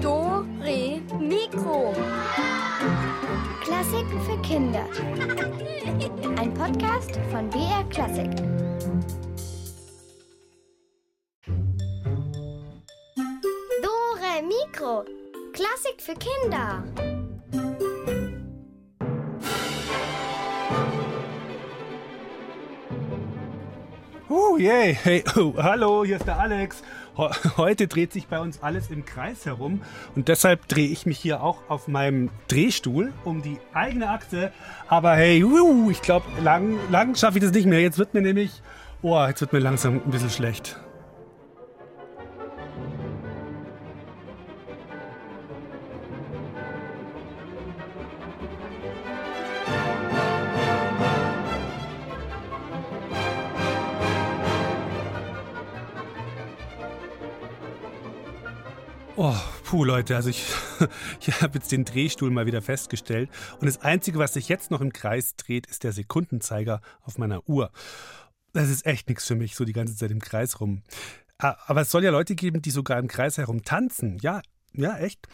Do, 0.00 0.46
Re, 0.62 1.00
Mikro. 1.18 1.92
Klassiken 3.60 4.20
für 4.20 4.40
Kinder. 4.42 4.86
Ein 6.38 6.54
Podcast 6.54 7.18
von 7.32 7.50
BR 7.50 7.82
Klassik. 7.90 8.30
Dore 13.82 14.42
Mikro. 14.46 15.04
Klassik 15.52 16.00
für 16.00 16.14
Kinder. 16.14 16.84
Yay. 24.60 24.94
Hey, 25.02 25.24
oh, 25.36 25.54
hallo, 25.56 26.04
hier 26.04 26.16
ist 26.16 26.26
der 26.26 26.38
Alex. 26.38 26.82
Heute 27.56 27.88
dreht 27.88 28.12
sich 28.12 28.28
bei 28.28 28.40
uns 28.40 28.62
alles 28.62 28.90
im 28.90 29.04
Kreis 29.04 29.46
herum 29.46 29.80
und 30.14 30.28
deshalb 30.28 30.68
drehe 30.68 30.88
ich 30.88 31.06
mich 31.06 31.18
hier 31.18 31.42
auch 31.42 31.58
auf 31.68 31.88
meinem 31.88 32.30
Drehstuhl 32.48 33.12
um 33.24 33.42
die 33.42 33.58
eigene 33.72 34.10
Achse. 34.10 34.52
Aber 34.88 35.14
hey, 35.14 35.44
ich 35.90 36.02
glaube, 36.02 36.26
lang, 36.42 36.78
lang 36.90 37.14
schaffe 37.14 37.38
ich 37.38 37.44
das 37.44 37.52
nicht 37.52 37.66
mehr. 37.66 37.80
Jetzt 37.80 37.98
wird 37.98 38.14
mir 38.14 38.22
nämlich, 38.22 38.62
oh, 39.02 39.22
jetzt 39.26 39.40
wird 39.40 39.52
mir 39.52 39.58
langsam 39.60 40.00
ein 40.04 40.10
bisschen 40.10 40.30
schlecht. 40.30 40.78
Puh, 59.80 59.84
Leute, 59.84 60.14
also 60.14 60.28
ich, 60.28 60.44
ich 61.26 61.40
habe 61.40 61.54
jetzt 61.54 61.72
den 61.72 61.86
Drehstuhl 61.86 62.30
mal 62.30 62.44
wieder 62.44 62.60
festgestellt. 62.60 63.30
Und 63.60 63.66
das 63.66 63.80
Einzige, 63.80 64.18
was 64.18 64.34
sich 64.34 64.46
jetzt 64.50 64.70
noch 64.70 64.82
im 64.82 64.92
Kreis 64.92 65.36
dreht, 65.36 65.66
ist 65.68 65.84
der 65.84 65.92
Sekundenzeiger 65.92 66.82
auf 67.00 67.16
meiner 67.16 67.48
Uhr. 67.48 67.70
Das 68.52 68.68
ist 68.68 68.84
echt 68.84 69.08
nichts 69.08 69.26
für 69.26 69.36
mich, 69.36 69.54
so 69.54 69.64
die 69.64 69.72
ganze 69.72 69.96
Zeit 69.96 70.10
im 70.10 70.20
Kreis 70.20 70.60
rum. 70.60 70.82
Aber 71.38 71.80
es 71.80 71.90
soll 71.90 72.04
ja 72.04 72.10
Leute 72.10 72.34
geben, 72.34 72.60
die 72.60 72.70
sogar 72.70 72.98
im 72.98 73.08
Kreis 73.08 73.38
herum 73.38 73.64
tanzen. 73.64 74.18
Ja, 74.20 74.42
ja, 74.74 74.98
echt. 74.98 75.26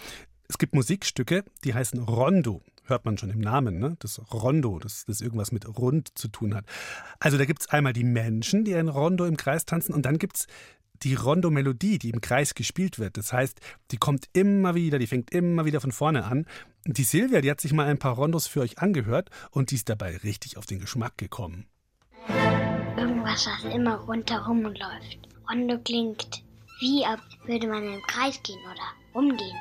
Es 0.48 0.58
gibt 0.58 0.76
Musikstücke, 0.76 1.42
die 1.64 1.74
heißen 1.74 1.98
Rondo. 1.98 2.62
Hört 2.84 3.04
man 3.04 3.18
schon 3.18 3.30
im 3.30 3.40
Namen, 3.40 3.80
ne? 3.80 3.96
Das 3.98 4.20
Rondo, 4.32 4.78
das, 4.78 5.06
das 5.06 5.22
irgendwas 5.22 5.50
mit 5.50 5.66
rund 5.76 6.16
zu 6.16 6.28
tun 6.28 6.54
hat. 6.54 6.66
Also 7.18 7.36
da 7.36 7.46
gibt 7.46 7.62
es 7.62 7.70
einmal 7.70 7.94
die 7.94 8.04
Menschen, 8.04 8.64
die 8.64 8.76
ein 8.76 8.86
Rondo 8.86 9.24
im 9.24 9.36
Kreis 9.36 9.64
tanzen, 9.64 9.92
und 9.92 10.06
dann 10.06 10.18
gibt 10.18 10.36
es 10.36 10.46
die 11.02 11.14
Rondo-Melodie, 11.14 11.98
die 11.98 12.10
im 12.10 12.20
Kreis 12.20 12.54
gespielt 12.54 12.98
wird. 12.98 13.16
Das 13.16 13.32
heißt, 13.32 13.60
die 13.90 13.96
kommt 13.96 14.28
immer 14.32 14.74
wieder, 14.74 14.98
die 14.98 15.06
fängt 15.06 15.30
immer 15.32 15.64
wieder 15.64 15.80
von 15.80 15.92
vorne 15.92 16.24
an. 16.24 16.46
Die 16.84 17.04
Silvia, 17.04 17.40
die 17.40 17.50
hat 17.50 17.60
sich 17.60 17.72
mal 17.72 17.86
ein 17.86 17.98
paar 17.98 18.14
Rondos 18.14 18.46
für 18.46 18.60
euch 18.60 18.78
angehört 18.78 19.30
und 19.50 19.70
die 19.70 19.76
ist 19.76 19.88
dabei 19.88 20.16
richtig 20.18 20.56
auf 20.56 20.66
den 20.66 20.78
Geschmack 20.78 21.18
gekommen. 21.18 21.66
Irgendwas, 22.96 23.46
was 23.46 23.74
immer 23.74 23.96
rundherum 23.96 24.62
läuft. 24.62 25.18
Rondo 25.50 25.78
klingt 25.78 26.42
wie, 26.80 27.04
als 27.04 27.20
würde 27.46 27.66
man 27.68 27.84
im 27.84 28.02
Kreis 28.02 28.40
gehen 28.42 28.60
oder 28.70 28.84
umgehen. 29.12 29.56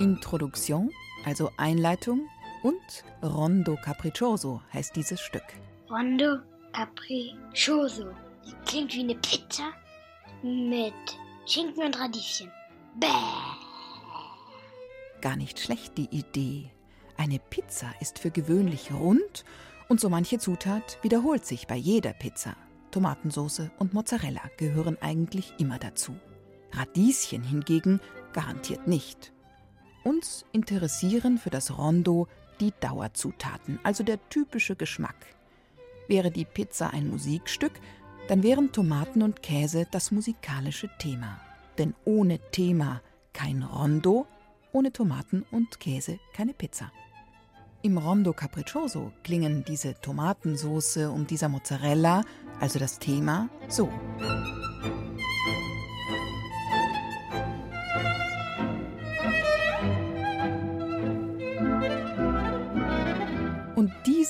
Introduktion, 0.00 0.90
also 1.24 1.50
Einleitung, 1.56 2.28
und 2.62 3.04
Rondo 3.22 3.76
Capriccioso 3.76 4.62
heißt 4.72 4.96
dieses 4.96 5.20
Stück. 5.20 5.44
Rondo 5.90 6.38
Capriccioso. 6.72 8.06
Klingt 8.66 8.94
wie 8.94 9.00
eine 9.00 9.14
Pizza 9.16 9.72
mit 10.42 10.94
Schinken 11.46 11.84
und 11.84 11.98
Radieschen. 11.98 12.50
Bäh. 12.98 13.06
Gar 15.20 15.36
nicht 15.36 15.58
schlecht 15.58 15.98
die 15.98 16.08
Idee. 16.10 16.70
Eine 17.16 17.38
Pizza 17.38 17.92
ist 18.00 18.18
für 18.18 18.30
gewöhnlich 18.30 18.92
rund 18.92 19.44
und 19.88 20.00
so 20.00 20.08
manche 20.08 20.38
Zutat 20.38 20.98
wiederholt 21.02 21.44
sich 21.44 21.66
bei 21.66 21.76
jeder 21.76 22.12
Pizza. 22.12 22.54
Tomatensauce 22.90 23.70
und 23.78 23.92
Mozzarella 23.92 24.42
gehören 24.56 24.96
eigentlich 25.00 25.52
immer 25.58 25.78
dazu. 25.78 26.14
Radieschen 26.72 27.42
hingegen 27.42 28.00
garantiert 28.32 28.86
nicht. 28.86 29.32
Uns 30.04 30.44
interessieren 30.52 31.38
für 31.38 31.50
das 31.50 31.76
Rondo 31.76 32.28
die 32.60 32.72
Dauerzutaten, 32.80 33.78
also 33.82 34.04
der 34.04 34.18
typische 34.28 34.76
Geschmack. 34.76 35.16
Wäre 36.06 36.30
die 36.30 36.44
Pizza 36.44 36.90
ein 36.92 37.08
Musikstück, 37.08 37.72
dann 38.28 38.42
wären 38.42 38.72
Tomaten 38.72 39.22
und 39.22 39.42
Käse 39.42 39.86
das 39.90 40.10
musikalische 40.10 40.90
Thema. 40.98 41.40
Denn 41.78 41.94
ohne 42.04 42.38
Thema 42.50 43.00
kein 43.32 43.62
Rondo, 43.62 44.26
ohne 44.72 44.92
Tomaten 44.92 45.44
und 45.50 45.80
Käse 45.80 46.18
keine 46.34 46.54
Pizza. 46.54 46.92
Im 47.82 47.96
Rondo 47.96 48.32
Capriccioso 48.32 49.12
klingen 49.22 49.64
diese 49.64 49.94
Tomatensoße 50.00 51.10
und 51.10 51.30
dieser 51.30 51.48
Mozzarella, 51.48 52.22
also 52.58 52.78
das 52.78 52.98
Thema, 52.98 53.48
so. 53.68 53.88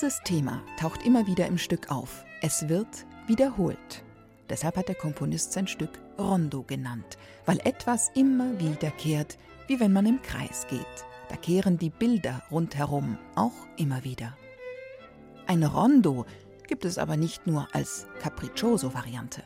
Dieses 0.01 0.21
Thema 0.23 0.63
taucht 0.79 1.05
immer 1.05 1.27
wieder 1.27 1.45
im 1.47 1.57
Stück 1.57 1.91
auf. 1.91 2.23
Es 2.41 2.69
wird 2.69 3.05
wiederholt. 3.27 4.05
Deshalb 4.49 4.77
hat 4.77 4.87
der 4.87 4.95
Komponist 4.95 5.51
sein 5.51 5.67
Stück 5.67 5.89
Rondo 6.17 6.63
genannt, 6.63 7.17
weil 7.45 7.59
etwas 7.65 8.09
immer 8.15 8.57
wiederkehrt, 8.61 9.37
wie 9.67 9.81
wenn 9.81 9.91
man 9.91 10.05
im 10.05 10.21
Kreis 10.21 10.67
geht. 10.69 10.85
Da 11.27 11.35
kehren 11.35 11.77
die 11.77 11.89
Bilder 11.89 12.43
rundherum 12.49 13.17
auch 13.35 13.51
immer 13.75 14.05
wieder. 14.05 14.37
Ein 15.47 15.65
Rondo 15.65 16.25
gibt 16.65 16.85
es 16.85 16.97
aber 16.97 17.17
nicht 17.17 17.45
nur 17.45 17.67
als 17.73 18.07
Capriccioso-Variante. 18.21 19.43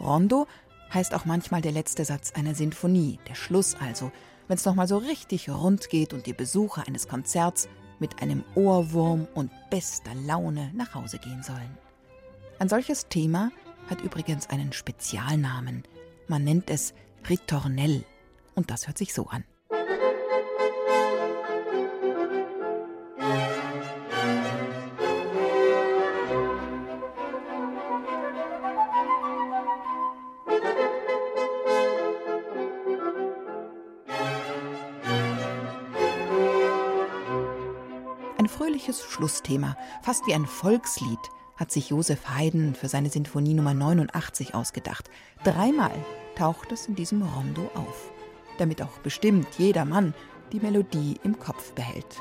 Rondo 0.00 0.46
heißt 0.94 1.12
auch 1.12 1.26
manchmal 1.26 1.60
der 1.60 1.72
letzte 1.72 2.06
Satz 2.06 2.32
einer 2.32 2.54
Sinfonie, 2.54 3.18
der 3.28 3.34
Schluss 3.34 3.76
also, 3.78 4.10
wenn 4.48 4.56
es 4.56 4.64
nochmal 4.64 4.88
so 4.88 4.96
richtig 4.96 5.50
rund 5.50 5.90
geht 5.90 6.14
und 6.14 6.24
die 6.24 6.32
Besucher 6.32 6.88
eines 6.88 7.06
Konzerts 7.06 7.68
mit 8.00 8.22
einem 8.22 8.44
Ohrwurm 8.54 9.28
und 9.34 9.50
bester 9.70 10.14
Laune 10.14 10.70
nach 10.74 10.94
Hause 10.94 11.18
gehen 11.18 11.42
sollen. 11.42 11.78
Ein 12.58 12.68
solches 12.68 13.08
Thema 13.08 13.50
hat 13.88 14.00
übrigens 14.00 14.50
einen 14.50 14.72
Spezialnamen. 14.72 15.84
Man 16.28 16.44
nennt 16.44 16.70
es 16.70 16.94
Ritornell. 17.28 18.04
Und 18.54 18.70
das 18.70 18.86
hört 18.86 18.98
sich 18.98 19.14
so 19.14 19.28
an. 19.28 19.44
Schlussthema, 39.20 39.76
fast 40.00 40.26
wie 40.26 40.32
ein 40.32 40.46
Volkslied, 40.46 41.18
hat 41.54 41.70
sich 41.70 41.90
Josef 41.90 42.20
Haydn 42.34 42.74
für 42.74 42.88
seine 42.88 43.10
Sinfonie 43.10 43.52
Nummer 43.52 43.74
89 43.74 44.54
ausgedacht. 44.54 45.10
Dreimal 45.44 45.92
taucht 46.36 46.72
es 46.72 46.86
in 46.86 46.94
diesem 46.94 47.20
Rondo 47.20 47.70
auf, 47.74 48.10
damit 48.56 48.80
auch 48.80 48.98
bestimmt 49.02 49.46
jeder 49.58 49.84
Mann 49.84 50.14
die 50.52 50.60
Melodie 50.60 51.20
im 51.22 51.38
Kopf 51.38 51.72
behält. 51.72 52.16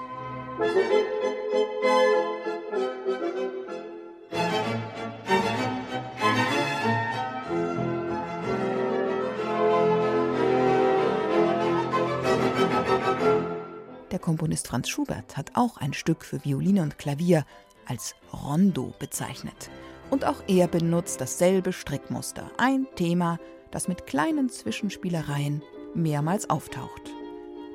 Der 14.20 14.26
Komponist 14.26 14.68
Franz 14.68 14.90
Schubert 14.90 15.38
hat 15.38 15.52
auch 15.54 15.78
ein 15.78 15.94
Stück 15.94 16.26
für 16.26 16.44
Violine 16.44 16.82
und 16.82 16.98
Klavier 16.98 17.46
als 17.86 18.16
Rondo 18.34 18.94
bezeichnet. 19.00 19.70
Und 20.10 20.26
auch 20.26 20.44
er 20.46 20.68
benutzt 20.68 21.22
dasselbe 21.22 21.72
Strickmuster. 21.72 22.52
Ein 22.58 22.86
Thema, 22.98 23.40
das 23.72 23.88
mit 23.88 24.08
kleinen 24.08 24.50
Zwischenspielereien 24.50 25.64
mehrmals 25.96 26.50
auftaucht. 26.50 27.02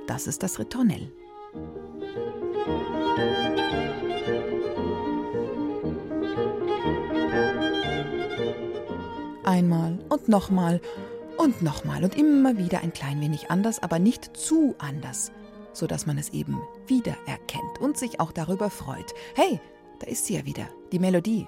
Das 0.06 0.26
ist 0.26 0.42
das 0.42 0.58
Ritornell. 0.58 1.10
Einmal 9.44 9.98
und 10.10 10.28
nochmal 10.28 10.82
und 11.38 11.62
nochmal 11.62 12.04
und 12.04 12.18
immer 12.18 12.58
wieder 12.58 12.82
ein 12.82 12.92
klein 12.92 13.22
wenig 13.22 13.50
anders, 13.50 13.82
aber 13.82 13.98
nicht 13.98 14.36
zu 14.36 14.74
anders. 14.76 15.32
Sodass 15.74 16.06
man 16.06 16.16
es 16.16 16.30
eben 16.30 16.60
wiedererkennt 16.86 17.80
und 17.80 17.98
sich 17.98 18.20
auch 18.20 18.32
darüber 18.32 18.70
freut. 18.70 19.12
Hey, 19.34 19.60
da 19.98 20.06
ist 20.06 20.26
sie 20.26 20.36
ja 20.36 20.46
wieder, 20.46 20.68
die 20.92 20.98
Melodie. 20.98 21.46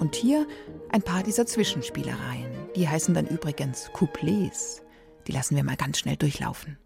Und 0.00 0.16
hier 0.16 0.46
ein 0.90 1.02
paar 1.02 1.22
dieser 1.22 1.46
Zwischenspielereien. 1.46 2.50
Die 2.76 2.88
heißen 2.88 3.14
dann 3.14 3.26
übrigens 3.26 3.90
Couplets. 3.92 4.82
Die 5.26 5.32
lassen 5.32 5.56
wir 5.56 5.64
mal 5.64 5.76
ganz 5.76 5.98
schnell 5.98 6.16
durchlaufen. 6.16 6.78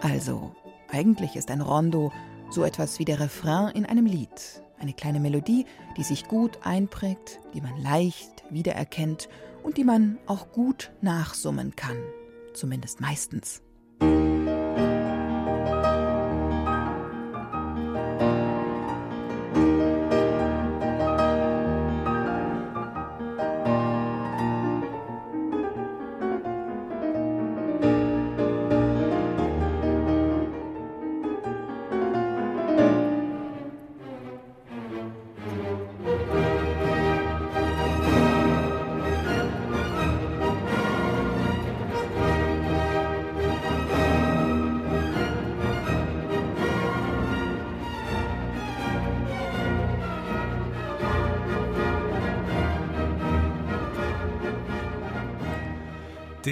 Also, 0.00 0.54
eigentlich 0.92 1.36
ist 1.36 1.50
ein 1.50 1.60
Rondo 1.60 2.12
so 2.50 2.64
etwas 2.64 2.98
wie 2.98 3.04
der 3.04 3.18
Refrain 3.18 3.74
in 3.74 3.86
einem 3.86 4.06
Lied. 4.06 4.62
Eine 4.78 4.92
kleine 4.92 5.20
Melodie, 5.20 5.64
die 5.96 6.02
sich 6.02 6.28
gut 6.28 6.58
einprägt, 6.62 7.40
die 7.54 7.60
man 7.60 7.80
leicht 7.80 8.44
wiedererkennt 8.50 9.28
und 9.62 9.78
die 9.78 9.84
man 9.84 10.18
auch 10.26 10.52
gut 10.52 10.92
nachsummen 11.00 11.74
kann. 11.76 11.96
Zumindest 12.52 13.00
meistens. 13.00 13.62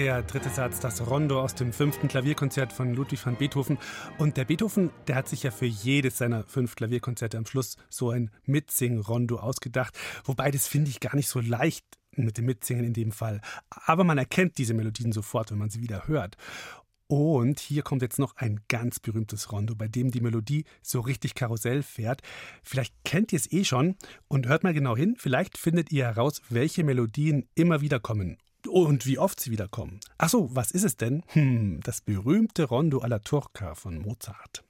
Der 0.01 0.23
dritte 0.23 0.49
Satz, 0.49 0.79
das 0.79 1.07
Rondo 1.07 1.39
aus 1.39 1.53
dem 1.53 1.71
fünften 1.71 2.07
Klavierkonzert 2.07 2.73
von 2.73 2.95
Ludwig 2.95 3.23
van 3.23 3.35
Beethoven. 3.35 3.77
Und 4.17 4.35
der 4.35 4.45
Beethoven, 4.45 4.89
der 5.05 5.15
hat 5.15 5.29
sich 5.29 5.43
ja 5.43 5.51
für 5.51 5.67
jedes 5.67 6.17
seiner 6.17 6.43
fünf 6.43 6.73
Klavierkonzerte 6.73 7.37
am 7.37 7.45
Schluss 7.45 7.77
so 7.87 8.09
ein 8.09 8.31
Mitsing-Rondo 8.47 9.37
ausgedacht. 9.37 9.95
Wobei 10.23 10.49
das 10.49 10.67
finde 10.67 10.89
ich 10.89 11.01
gar 11.01 11.15
nicht 11.15 11.27
so 11.27 11.39
leicht 11.39 11.85
mit 12.15 12.39
dem 12.39 12.45
Mitsingen 12.45 12.83
in 12.83 12.93
dem 12.93 13.11
Fall. 13.11 13.41
Aber 13.69 14.03
man 14.03 14.17
erkennt 14.17 14.57
diese 14.57 14.73
Melodien 14.73 15.11
sofort, 15.11 15.51
wenn 15.51 15.59
man 15.59 15.69
sie 15.69 15.81
wieder 15.81 16.07
hört. 16.07 16.35
Und 17.05 17.59
hier 17.59 17.83
kommt 17.83 18.01
jetzt 18.01 18.17
noch 18.17 18.35
ein 18.37 18.59
ganz 18.69 18.99
berühmtes 18.99 19.51
Rondo, 19.51 19.75
bei 19.75 19.87
dem 19.87 20.09
die 20.09 20.21
Melodie 20.21 20.65
so 20.81 21.01
richtig 21.01 21.35
Karussell 21.35 21.83
fährt. 21.83 22.23
Vielleicht 22.63 22.95
kennt 23.03 23.33
ihr 23.33 23.37
es 23.37 23.51
eh 23.51 23.65
schon 23.65 23.97
und 24.27 24.47
hört 24.47 24.63
mal 24.63 24.73
genau 24.73 24.97
hin. 24.97 25.13
Vielleicht 25.19 25.59
findet 25.59 25.91
ihr 25.91 26.05
heraus, 26.05 26.41
welche 26.49 26.83
Melodien 26.83 27.47
immer 27.53 27.81
wieder 27.81 27.99
kommen 27.99 28.39
und 28.67 29.05
wie 29.05 29.17
oft 29.17 29.39
sie 29.39 29.51
wiederkommen. 29.51 29.99
Ach 30.17 30.29
so, 30.29 30.53
was 30.55 30.71
ist 30.71 30.83
es 30.83 30.97
denn? 30.97 31.23
Hm, 31.27 31.79
das 31.83 32.01
berühmte 32.01 32.63
Rondo 32.63 32.99
alla 32.99 33.19
Turca 33.19 33.75
von 33.75 33.99
Mozart. 33.99 34.63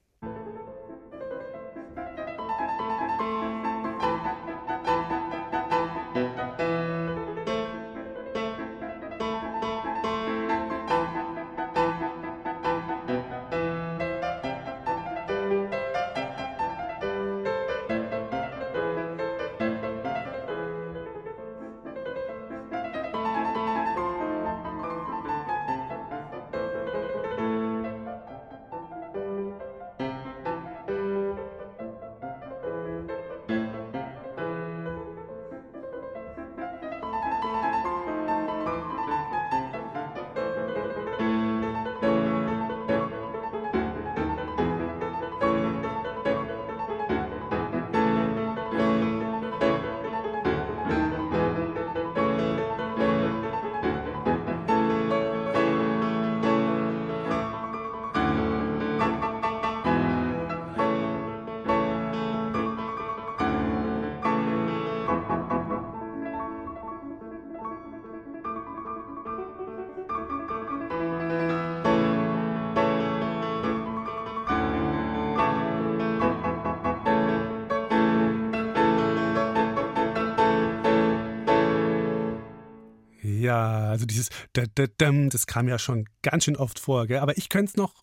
Also 83.92 84.06
dieses 84.06 84.30
das 84.54 85.48
kam 85.48 85.68
ja 85.68 85.78
schon 85.78 86.06
ganz 86.22 86.46
schön 86.46 86.58
oft 86.58 86.80
vor, 86.80 87.08
gell? 87.08 87.20
aber 87.20 87.38
ich 87.38 87.50
könnte 87.50 87.72
es 87.72 87.78
noch 87.78 87.94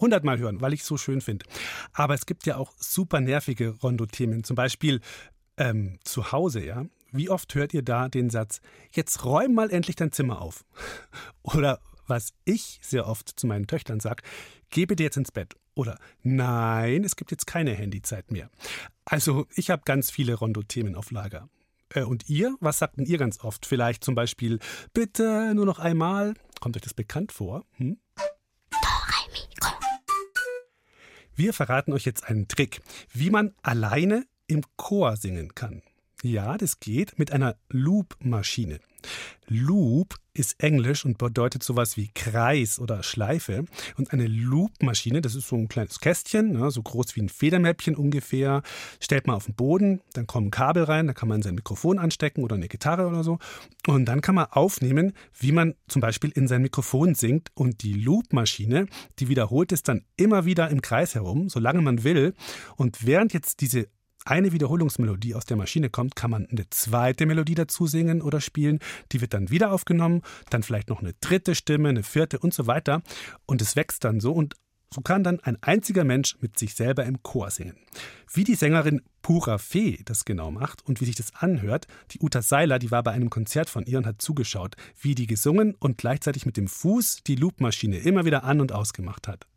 hundertmal 0.00 0.38
hören, 0.38 0.60
weil 0.60 0.72
ich 0.72 0.80
es 0.80 0.86
so 0.86 0.96
schön 0.96 1.20
finde. 1.20 1.46
Aber 1.92 2.14
es 2.14 2.26
gibt 2.26 2.46
ja 2.46 2.56
auch 2.56 2.72
super 2.78 3.20
nervige 3.20 3.70
Rondo-Themen, 3.70 4.44
zum 4.44 4.56
Beispiel 4.56 5.00
ähm, 5.56 5.98
zu 6.04 6.32
Hause, 6.32 6.64
ja. 6.64 6.86
Wie 7.12 7.30
oft 7.30 7.54
hört 7.54 7.72
ihr 7.74 7.82
da 7.82 8.08
den 8.08 8.28
Satz, 8.28 8.60
jetzt 8.90 9.24
räum 9.24 9.54
mal 9.54 9.70
endlich 9.70 9.94
dein 9.96 10.10
Zimmer 10.10 10.42
auf? 10.42 10.64
Oder 11.42 11.80
was 12.06 12.34
ich 12.44 12.80
sehr 12.82 13.06
oft 13.06 13.38
zu 13.38 13.46
meinen 13.46 13.66
Töchtern 13.66 14.00
sage, 14.00 14.22
geh 14.70 14.84
bitte 14.84 15.04
jetzt 15.04 15.16
ins 15.16 15.32
Bett. 15.32 15.54
Oder 15.74 15.98
nein, 16.22 17.04
es 17.04 17.16
gibt 17.16 17.30
jetzt 17.30 17.46
keine 17.46 17.72
Handyzeit 17.72 18.30
mehr. 18.30 18.50
Also 19.04 19.46
ich 19.54 19.70
habe 19.70 19.82
ganz 19.84 20.10
viele 20.10 20.34
Rondo-Themen 20.34 20.94
auf 20.94 21.10
Lager. 21.10 21.48
Äh, 21.94 22.02
und 22.02 22.28
ihr? 22.28 22.56
Was 22.60 22.78
sagt 22.78 22.98
denn 22.98 23.06
ihr 23.06 23.18
ganz 23.18 23.42
oft? 23.42 23.64
Vielleicht 23.64 24.04
zum 24.04 24.14
Beispiel, 24.14 24.58
bitte 24.92 25.54
nur 25.54 25.64
noch 25.64 25.78
einmal. 25.78 26.34
Kommt 26.60 26.76
euch 26.76 26.82
das 26.82 26.94
bekannt 26.94 27.32
vor? 27.32 27.64
Hm? 27.76 27.98
Wir 31.36 31.52
verraten 31.52 31.92
euch 31.92 32.04
jetzt 32.04 32.28
einen 32.28 32.46
Trick, 32.46 32.80
wie 33.12 33.30
man 33.30 33.54
alleine 33.62 34.24
im 34.46 34.62
Chor 34.76 35.16
singen 35.16 35.54
kann. 35.54 35.82
Ja, 36.24 36.56
das 36.56 36.80
geht 36.80 37.18
mit 37.18 37.32
einer 37.32 37.56
Loop-Maschine. 37.68 38.80
Loop 39.46 40.14
ist 40.32 40.58
Englisch 40.58 41.04
und 41.04 41.18
bedeutet 41.18 41.62
sowas 41.62 41.98
wie 41.98 42.08
Kreis 42.14 42.78
oder 42.78 43.02
Schleife. 43.02 43.66
Und 43.98 44.10
eine 44.10 44.26
Loop-Maschine, 44.26 45.20
das 45.20 45.34
ist 45.34 45.48
so 45.48 45.56
ein 45.56 45.68
kleines 45.68 46.00
Kästchen, 46.00 46.52
ne, 46.52 46.70
so 46.70 46.82
groß 46.82 47.14
wie 47.14 47.20
ein 47.20 47.28
Federmäppchen 47.28 47.94
ungefähr, 47.94 48.62
stellt 49.00 49.26
man 49.26 49.36
auf 49.36 49.44
den 49.44 49.54
Boden, 49.54 50.00
dann 50.14 50.26
kommen 50.26 50.50
Kabel 50.50 50.84
rein, 50.84 51.08
da 51.08 51.12
kann 51.12 51.28
man 51.28 51.42
sein 51.42 51.56
Mikrofon 51.56 51.98
anstecken 51.98 52.42
oder 52.42 52.56
eine 52.56 52.68
Gitarre 52.68 53.06
oder 53.06 53.22
so. 53.22 53.38
Und 53.86 54.06
dann 54.06 54.22
kann 54.22 54.34
man 54.34 54.46
aufnehmen, 54.46 55.12
wie 55.38 55.52
man 55.52 55.74
zum 55.88 56.00
Beispiel 56.00 56.30
in 56.30 56.48
sein 56.48 56.62
Mikrofon 56.62 57.14
singt. 57.14 57.50
Und 57.52 57.82
die 57.82 57.92
Loop-Maschine, 57.92 58.86
die 59.18 59.28
wiederholt 59.28 59.72
es 59.72 59.82
dann 59.82 60.06
immer 60.16 60.46
wieder 60.46 60.70
im 60.70 60.80
Kreis 60.80 61.14
herum, 61.14 61.50
solange 61.50 61.82
man 61.82 62.02
will. 62.02 62.32
Und 62.76 63.04
während 63.04 63.34
jetzt 63.34 63.60
diese 63.60 63.88
eine 64.24 64.52
Wiederholungsmelodie 64.52 65.34
aus 65.34 65.44
der 65.44 65.56
Maschine 65.56 65.90
kommt, 65.90 66.16
kann 66.16 66.30
man 66.30 66.46
eine 66.46 66.68
zweite 66.70 67.26
Melodie 67.26 67.54
dazu 67.54 67.86
singen 67.86 68.22
oder 68.22 68.40
spielen. 68.40 68.78
Die 69.12 69.20
wird 69.20 69.34
dann 69.34 69.50
wieder 69.50 69.72
aufgenommen, 69.72 70.22
dann 70.50 70.62
vielleicht 70.62 70.88
noch 70.88 71.00
eine 71.00 71.12
dritte 71.20 71.54
Stimme, 71.54 71.90
eine 71.90 72.02
vierte 72.02 72.38
und 72.38 72.54
so 72.54 72.66
weiter. 72.66 73.02
Und 73.46 73.62
es 73.62 73.76
wächst 73.76 74.04
dann 74.04 74.20
so 74.20 74.32
und 74.32 74.54
so 74.94 75.00
kann 75.00 75.24
dann 75.24 75.40
ein 75.40 75.60
einziger 75.60 76.04
Mensch 76.04 76.36
mit 76.40 76.56
sich 76.56 76.74
selber 76.74 77.04
im 77.04 77.20
Chor 77.24 77.50
singen. 77.50 77.76
Wie 78.32 78.44
die 78.44 78.54
Sängerin 78.54 79.02
Pura 79.22 79.58
Fee 79.58 79.98
das 80.04 80.24
genau 80.24 80.52
macht 80.52 80.86
und 80.86 81.00
wie 81.00 81.04
sich 81.04 81.16
das 81.16 81.34
anhört, 81.34 81.88
die 82.12 82.20
Uta 82.20 82.42
Seiler, 82.42 82.78
die 82.78 82.92
war 82.92 83.02
bei 83.02 83.10
einem 83.10 83.28
Konzert 83.28 83.68
von 83.68 83.86
ihr 83.86 83.98
und 83.98 84.06
hat 84.06 84.22
zugeschaut, 84.22 84.76
wie 85.00 85.16
die 85.16 85.26
gesungen 85.26 85.74
und 85.80 85.98
gleichzeitig 85.98 86.46
mit 86.46 86.56
dem 86.56 86.68
Fuß 86.68 87.24
die 87.26 87.34
Loopmaschine 87.34 87.98
immer 87.98 88.24
wieder 88.24 88.44
an 88.44 88.60
und 88.60 88.70
ausgemacht 88.70 89.26
hat. 89.26 89.48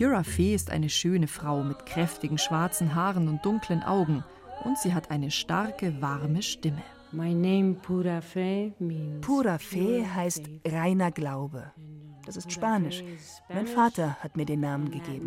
Pura 0.00 0.22
Fee 0.22 0.54
ist 0.54 0.70
eine 0.70 0.88
schöne 0.88 1.28
Frau 1.28 1.62
mit 1.62 1.84
kräftigen 1.84 2.38
schwarzen 2.38 2.94
Haaren 2.94 3.28
und 3.28 3.44
dunklen 3.44 3.82
Augen 3.82 4.24
und 4.64 4.78
sie 4.78 4.94
hat 4.94 5.10
eine 5.10 5.30
starke, 5.30 6.00
warme 6.00 6.40
Stimme. 6.40 6.82
Pura 9.20 9.58
Fe 9.58 10.06
heißt 10.14 10.48
reiner 10.66 11.10
Glaube. 11.10 11.72
Das 12.24 12.38
ist 12.38 12.50
Spanisch. 12.50 13.04
Mein 13.50 13.66
Vater 13.66 14.16
hat 14.20 14.38
mir 14.38 14.46
den 14.46 14.60
Namen 14.60 14.90
gegeben. 14.90 15.26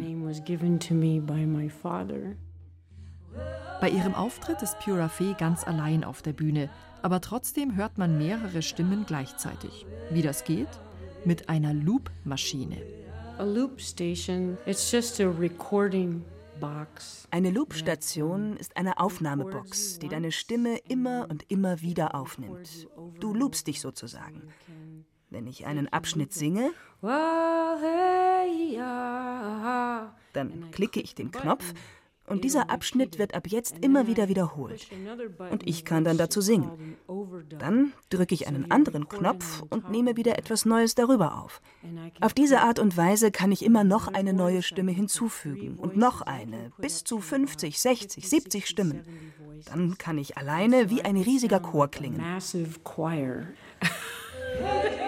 Bei 3.79 3.89
ihrem 3.91 4.15
Auftritt 4.15 4.63
ist 4.63 4.79
Pura 4.79 5.07
Fee 5.07 5.35
ganz 5.37 5.67
allein 5.67 6.03
auf 6.03 6.23
der 6.23 6.33
Bühne, 6.33 6.71
aber 7.03 7.21
trotzdem 7.21 7.75
hört 7.75 7.99
man 7.99 8.17
mehrere 8.17 8.63
Stimmen 8.63 9.05
gleichzeitig. 9.05 9.85
Wie 10.09 10.23
das 10.23 10.43
geht? 10.43 10.69
Mit 11.25 11.47
einer 11.47 11.75
Loop-Maschine. 11.75 13.02
A 13.39 13.43
loop 13.43 13.81
station, 13.81 14.57
it's 14.65 14.91
just 14.91 15.19
a 15.19 15.27
recording 15.27 16.23
eine 17.31 17.51
Loopstation 17.51 18.55
ist 18.57 18.77
eine 18.77 18.99
Aufnahmebox, 18.99 19.99
die 19.99 20.07
deine 20.07 20.31
Stimme 20.31 20.77
immer 20.87 21.27
und 21.29 21.49
immer 21.51 21.81
wieder 21.81 22.15
aufnimmt. 22.15 22.87
Du 23.19 23.33
loopst 23.33 23.67
dich 23.67 23.81
sozusagen. 23.81 24.43
Wenn 25.29 25.47
ich 25.47 25.65
einen 25.65 25.89
Abschnitt 25.89 26.31
singe, 26.31 26.71
dann 30.33 30.71
klicke 30.71 31.01
ich 31.01 31.15
den 31.15 31.31
Knopf 31.31 31.73
und 32.27 32.43
dieser 32.43 32.69
Abschnitt 32.69 33.19
wird 33.19 33.33
ab 33.33 33.47
jetzt 33.47 33.75
immer 33.81 34.07
wieder 34.07 34.29
wiederholt. 34.29 34.87
Und 35.51 35.67
ich 35.67 35.83
kann 35.83 36.03
dann 36.03 36.17
dazu 36.17 36.41
singen. 36.41 36.97
Dann 37.59 37.93
drücke 38.09 38.33
ich 38.33 38.47
einen 38.47 38.71
anderen 38.71 39.09
Knopf 39.09 39.63
und 39.69 39.91
nehme 39.91 40.15
wieder 40.15 40.37
etwas 40.37 40.65
Neues 40.65 40.95
darüber 40.95 41.43
auf. 41.43 41.61
Auf 42.21 42.33
diese 42.33 42.61
Art 42.61 42.79
und 42.79 42.95
Weise 42.95 43.31
kann 43.31 43.51
ich 43.51 43.63
immer 43.63 43.83
noch 43.83 44.07
eine 44.07 44.33
neue 44.33 44.61
Stimme 44.61 44.91
hinzufügen 44.91 45.77
und 45.77 45.97
noch 45.97 46.21
eine, 46.21 46.71
bis 46.77 47.03
zu 47.03 47.19
50, 47.19 47.79
60, 47.79 48.29
70 48.29 48.67
Stimmen. 48.67 49.03
Dann 49.65 49.97
kann 49.97 50.17
ich 50.17 50.37
alleine 50.37 50.89
wie 50.89 51.01
ein 51.01 51.17
riesiger 51.17 51.59
Chor 51.59 51.89
klingen. 51.89 52.21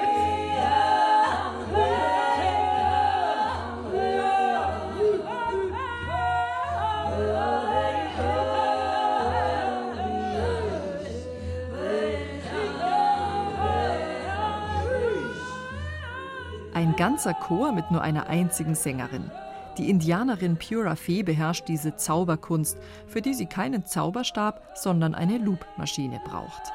Ein 16.96 17.00
ganzer 17.12 17.34
Chor 17.34 17.74
mit 17.74 17.92
nur 17.92 18.02
einer 18.02 18.28
einzigen 18.28 18.74
Sängerin. 18.74 19.30
Die 19.78 19.90
Indianerin 19.90 20.56
Pura 20.56 20.96
Fee 20.96 21.24
beherrscht 21.24 21.68
diese 21.68 21.98
Zauberkunst, 21.98 22.78
für 23.06 23.22
die 23.22 23.34
sie 23.34 23.48
keinen 23.48 23.86
Zauberstab, 23.86 24.62
sondern 24.76 25.14
eine 25.14 25.38
Loopmaschine 25.38 26.22
braucht. 26.24 26.72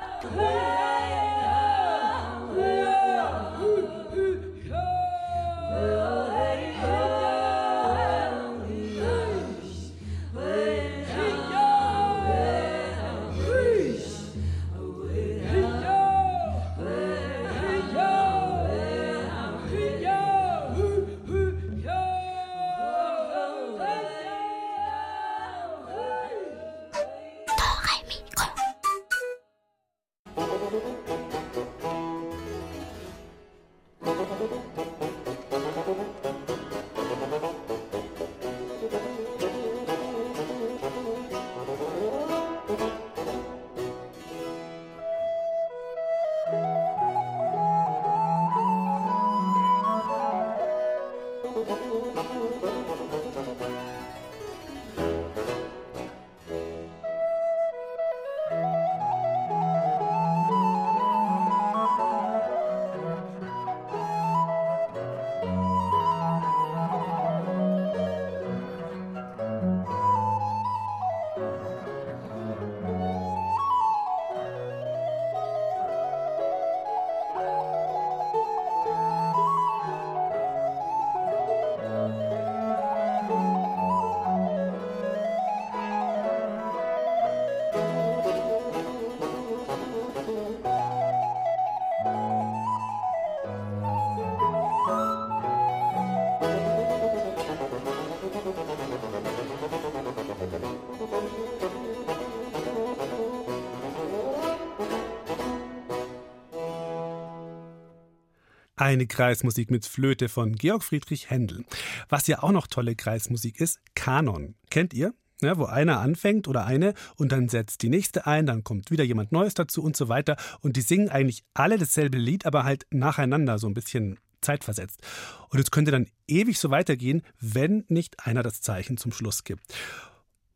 Eine 108.81 109.07
Kreismusik 109.07 109.71
mit 109.71 109.85
Flöte 109.85 110.31
von 110.31 110.55
Georg 110.55 110.83
Friedrich 110.83 111.29
Händel. 111.29 111.67
Was 112.09 112.27
ja 112.29 112.43
auch 112.43 112.51
noch 112.51 112.67
tolle 112.67 112.97
Kreismusik 112.97 113.61
ist, 113.61 113.79
Kanon. 113.95 114.55
Kennt 114.71 114.95
ihr? 114.95 115.13
Ja, 115.43 115.59
wo 115.59 115.67
einer 115.67 116.01
anfängt 116.01 116.49
oder 116.49 116.65
eine 116.65 116.95
und 117.17 117.31
dann 117.31 117.51
setzt 117.51 117.83
die 117.83 117.91
nächste 117.91 118.27
ein, 118.27 118.47
dann 118.47 118.65
kommt 118.65 118.91
wieder 118.91 119.05
jemand 119.05 119.33
Neues 119.33 119.53
dazu 119.53 119.83
und 119.83 119.99
so 119.99 120.09
weiter. 120.09 120.39
Und 120.61 120.77
die 120.77 120.81
singen 120.81 121.11
eigentlich 121.11 121.45
alle 121.53 121.77
dasselbe 121.77 122.17
Lied, 122.17 122.47
aber 122.47 122.65
halt 122.65 122.87
nacheinander, 122.89 123.59
so 123.59 123.67
ein 123.67 123.75
bisschen 123.75 124.19
zeitversetzt. 124.41 125.03
Und 125.51 125.59
es 125.59 125.71
könnte 125.71 125.91
dann 125.91 126.07
ewig 126.27 126.59
so 126.59 126.71
weitergehen, 126.71 127.21
wenn 127.39 127.85
nicht 127.89 128.27
einer 128.27 128.43
das 128.43 128.63
Zeichen 128.63 128.97
zum 128.97 129.13
Schluss 129.13 129.45
gibt. 129.45 129.63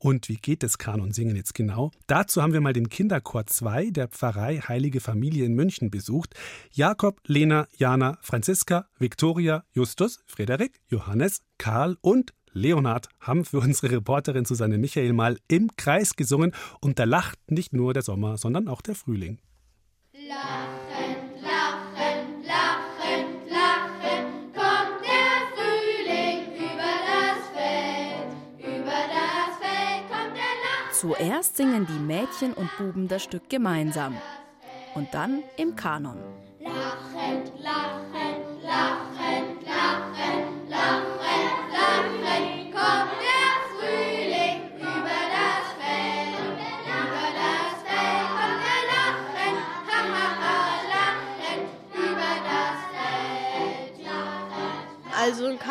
Und 0.04 0.28
wie 0.28 0.37
geht 0.37 0.62
das 0.62 0.76
Kanonsingen 0.76 1.34
jetzt 1.34 1.54
genau? 1.54 1.90
Dazu 2.06 2.42
haben 2.42 2.52
wir 2.52 2.61
mal 2.61 2.75
den 2.75 2.90
Kinderchor 2.90 3.46
2 3.46 3.88
der 3.88 4.08
Pfarrei 4.08 4.58
Heilige 4.58 5.00
Familie 5.00 5.46
in 5.46 5.54
München 5.54 5.90
besucht. 5.90 6.34
Jakob, 6.73 7.23
Lena, 7.26 7.66
Jana, 7.75 8.18
Franziska, 8.20 8.87
Viktoria, 8.99 9.64
Justus, 9.73 10.23
Frederik, 10.26 10.78
Johannes, 10.88 11.40
Karl 11.56 11.96
und 12.02 12.34
Leonhard 12.52 13.08
haben 13.18 13.46
für 13.46 13.61
unsere 13.61 13.92
Reporterin 13.92 14.44
Susanne 14.44 14.76
Michael 14.76 15.14
mal 15.14 15.38
im 15.49 15.75
Kreis 15.78 16.16
gesungen 16.16 16.52
und 16.82 16.99
da 16.99 17.04
lacht 17.04 17.38
nicht 17.50 17.73
nur 17.73 17.94
der 17.94 18.02
Sommer, 18.02 18.37
sondern 18.37 18.68
auch 18.68 18.82
der 18.82 18.96
Frühling. 18.96 19.38
Lachen. 20.12 20.84
Zuerst 31.04 31.58
singen 31.58 31.87
die 31.87 31.99
Mädchen 31.99 32.54
und 32.54 32.70
Buben 32.78 33.08
das 33.08 33.25
Stück 33.25 33.50
gemeinsam 33.50 34.16
und 34.94 35.12
dann 35.12 35.42
im 35.58 35.76
Kanon. 35.76 36.16
Lachend, 36.61 37.52
lachend, 37.58 37.93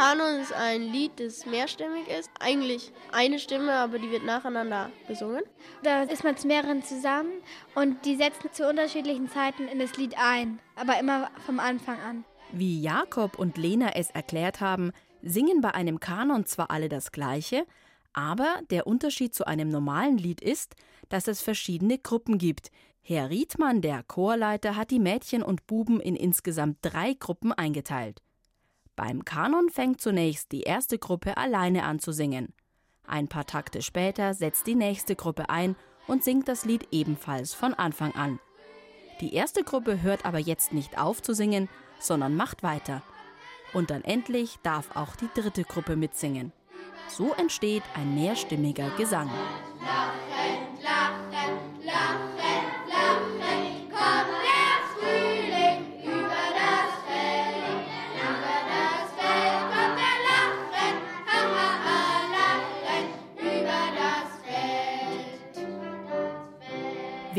Kanon 0.04 0.42
ist 0.42 0.52
ein 0.52 0.92
Lied, 0.92 1.14
das 1.16 1.46
mehrstimmig 1.46 2.10
ist. 2.10 2.30
Eigentlich 2.38 2.92
eine 3.14 3.40
Stimme, 3.40 3.72
aber 3.72 4.00
die 4.00 4.12
wird 4.12 4.26
nacheinander 4.26 4.92
gesungen. 5.08 5.44
Da 5.82 6.04
ist 6.04 6.26
man 6.26 6.36
zu 6.36 6.46
mehreren 6.46 6.84
zusammen 6.84 7.32
und 7.74 8.04
die 8.04 8.18
setzen 8.18 8.52
zu 8.52 8.68
unterschiedlichen 8.68 9.30
Zeiten 9.30 9.66
in 9.70 9.80
das 9.80 9.96
Lied 9.96 10.16
ein, 10.18 10.60
aber 10.76 11.00
immer 11.00 11.32
vom 11.46 11.58
Anfang 11.62 12.02
an. 12.02 12.26
Wie 12.52 12.82
Jakob 12.82 13.40
und 13.40 13.58
Lena 13.58 13.92
es 13.96 14.12
erklärt 14.12 14.60
haben, 14.60 14.92
Singen 15.22 15.62
bei 15.62 15.74
einem 15.74 16.02
Kanon 16.02 16.46
zwar 16.46 16.70
alle 16.70 16.90
das 16.90 17.14
Gleiche, 17.14 17.66
aber 18.12 18.60
der 18.72 18.88
Unterschied 18.88 19.34
zu 19.34 19.48
einem 19.48 19.70
normalen 19.70 20.18
Lied 20.18 20.42
ist, 20.42 20.76
dass 21.08 21.30
es 21.30 21.42
verschiedene 21.42 21.98
Gruppen 21.98 22.38
gibt. 22.38 22.72
Herr 23.02 23.30
Riedmann, 23.30 23.80
der 23.80 24.04
Chorleiter, 24.04 24.76
hat 24.76 24.92
die 24.92 25.00
Mädchen 25.00 25.44
und 25.44 25.66
Buben 25.66 26.02
in 26.02 26.18
insgesamt 26.18 26.80
drei 26.82 27.14
Gruppen 27.14 27.54
eingeteilt. 27.54 28.20
Beim 28.96 29.26
Kanon 29.26 29.70
fängt 29.70 30.02
zunächst 30.02 30.52
die 30.52 30.62
erste 30.62 31.00
Gruppe 31.00 31.38
alleine 31.38 31.84
an 31.84 32.00
zu 32.00 32.12
singen. 32.12 32.54
Ein 33.06 33.28
paar 33.28 33.46
Takte 33.46 33.82
später 33.82 34.34
setzt 34.34 34.68
die 34.68 34.76
nächste 34.76 35.16
Gruppe 35.16 35.50
ein 35.50 35.76
und 36.08 36.24
singt 36.24 36.48
das 36.48 36.66
Lied 36.66 36.88
ebenfalls 36.92 37.54
von 37.54 37.74
Anfang 37.74 38.14
an. 38.14 38.40
Die 39.20 39.34
erste 39.34 39.64
Gruppe 39.64 40.02
hört 40.02 40.26
aber 40.26 40.40
jetzt 40.40 40.74
nicht 40.74 40.98
auf 40.98 41.22
zu 41.22 41.34
singen, 41.34 41.70
sondern 42.00 42.36
macht 42.36 42.64
weiter. 42.64 43.02
Und 43.74 43.90
dann 43.90 44.04
endlich 44.04 44.60
darf 44.64 44.96
auch 44.96 45.16
die 45.16 45.30
dritte 45.34 45.64
Gruppe 45.64 45.96
mitsingen. 45.96 46.52
So 47.08 47.34
entsteht 47.34 47.84
ein 47.96 48.16
mehrstimmiger 48.16 48.90
Gesang. 48.98 49.30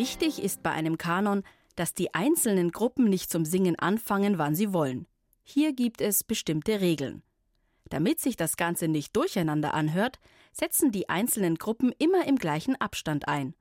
Wichtig 0.05 0.43
ist 0.43 0.63
bei 0.63 0.71
einem 0.71 0.99
Kanon, 0.99 1.45
dass 1.77 1.95
die 1.95 2.13
einzelnen 2.13 2.73
Gruppen 2.73 3.09
nicht 3.09 3.31
zum 3.31 3.47
Singen 3.47 3.79
anfangen, 3.79 4.37
wann 4.37 4.55
sie 4.55 4.75
wollen. 4.75 5.07
Hier 5.43 5.73
gibt 5.73 6.03
es 6.03 6.23
bestimmte 6.23 6.83
Regeln. 6.83 7.23
Damit 7.89 8.21
sich 8.21 8.37
das 8.37 8.59
Ganze 8.59 8.87
nicht 8.87 9.17
durcheinander 9.17 9.73
anhört, 9.73 10.21
setzen 10.53 10.93
die 10.93 11.09
einzelnen 11.09 11.55
Gruppen 11.55 11.91
immer 11.99 12.27
im 12.27 12.37
gleichen 12.37 12.79
Abstand 12.79 13.29
ein. 13.29 13.55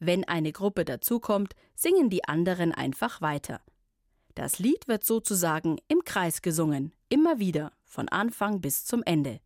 Wenn 0.00 0.24
eine 0.24 0.50
Gruppe 0.50 0.84
dazukommt, 0.84 1.54
singen 1.76 2.10
die 2.10 2.24
anderen 2.24 2.72
einfach 2.72 3.20
weiter. 3.20 3.60
Das 4.34 4.58
Lied 4.58 4.88
wird 4.88 5.04
sozusagen 5.04 5.78
im 5.86 6.02
Kreis 6.04 6.42
gesungen, 6.42 6.92
immer 7.08 7.38
wieder, 7.38 7.70
von 7.84 8.08
Anfang 8.08 8.60
bis 8.60 8.84
zum 8.84 9.04
Ende. 9.04 9.38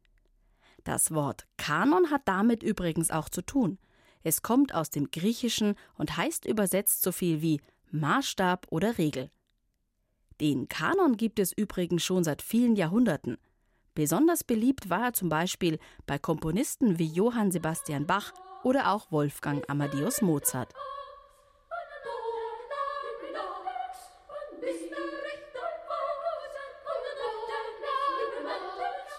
Das 0.82 1.12
Wort 1.12 1.46
Kanon 1.58 2.10
hat 2.10 2.22
damit 2.24 2.62
übrigens 2.62 3.10
auch 3.10 3.28
zu 3.28 3.42
tun. 3.42 3.78
Es 4.24 4.42
kommt 4.42 4.74
aus 4.74 4.90
dem 4.90 5.10
Griechischen 5.10 5.74
und 5.96 6.16
heißt 6.16 6.46
übersetzt 6.46 7.02
so 7.02 7.12
viel 7.12 7.42
wie 7.42 7.60
Maßstab 7.90 8.66
oder 8.70 8.98
Regel. 8.98 9.30
Den 10.40 10.68
Kanon 10.68 11.16
gibt 11.16 11.38
es 11.38 11.52
übrigens 11.52 12.02
schon 12.02 12.24
seit 12.24 12.42
vielen 12.42 12.74
Jahrhunderten. 12.76 13.38
Besonders 13.94 14.42
beliebt 14.44 14.88
war 14.88 15.06
er 15.06 15.12
zum 15.12 15.28
Beispiel 15.28 15.78
bei 16.06 16.18
Komponisten 16.18 16.98
wie 16.98 17.06
Johann 17.06 17.52
Sebastian 17.52 18.06
Bach 18.06 18.32
oder 18.64 18.90
auch 18.92 19.12
Wolfgang 19.12 19.68
Amadeus 19.68 20.22
Mozart. 20.22 20.72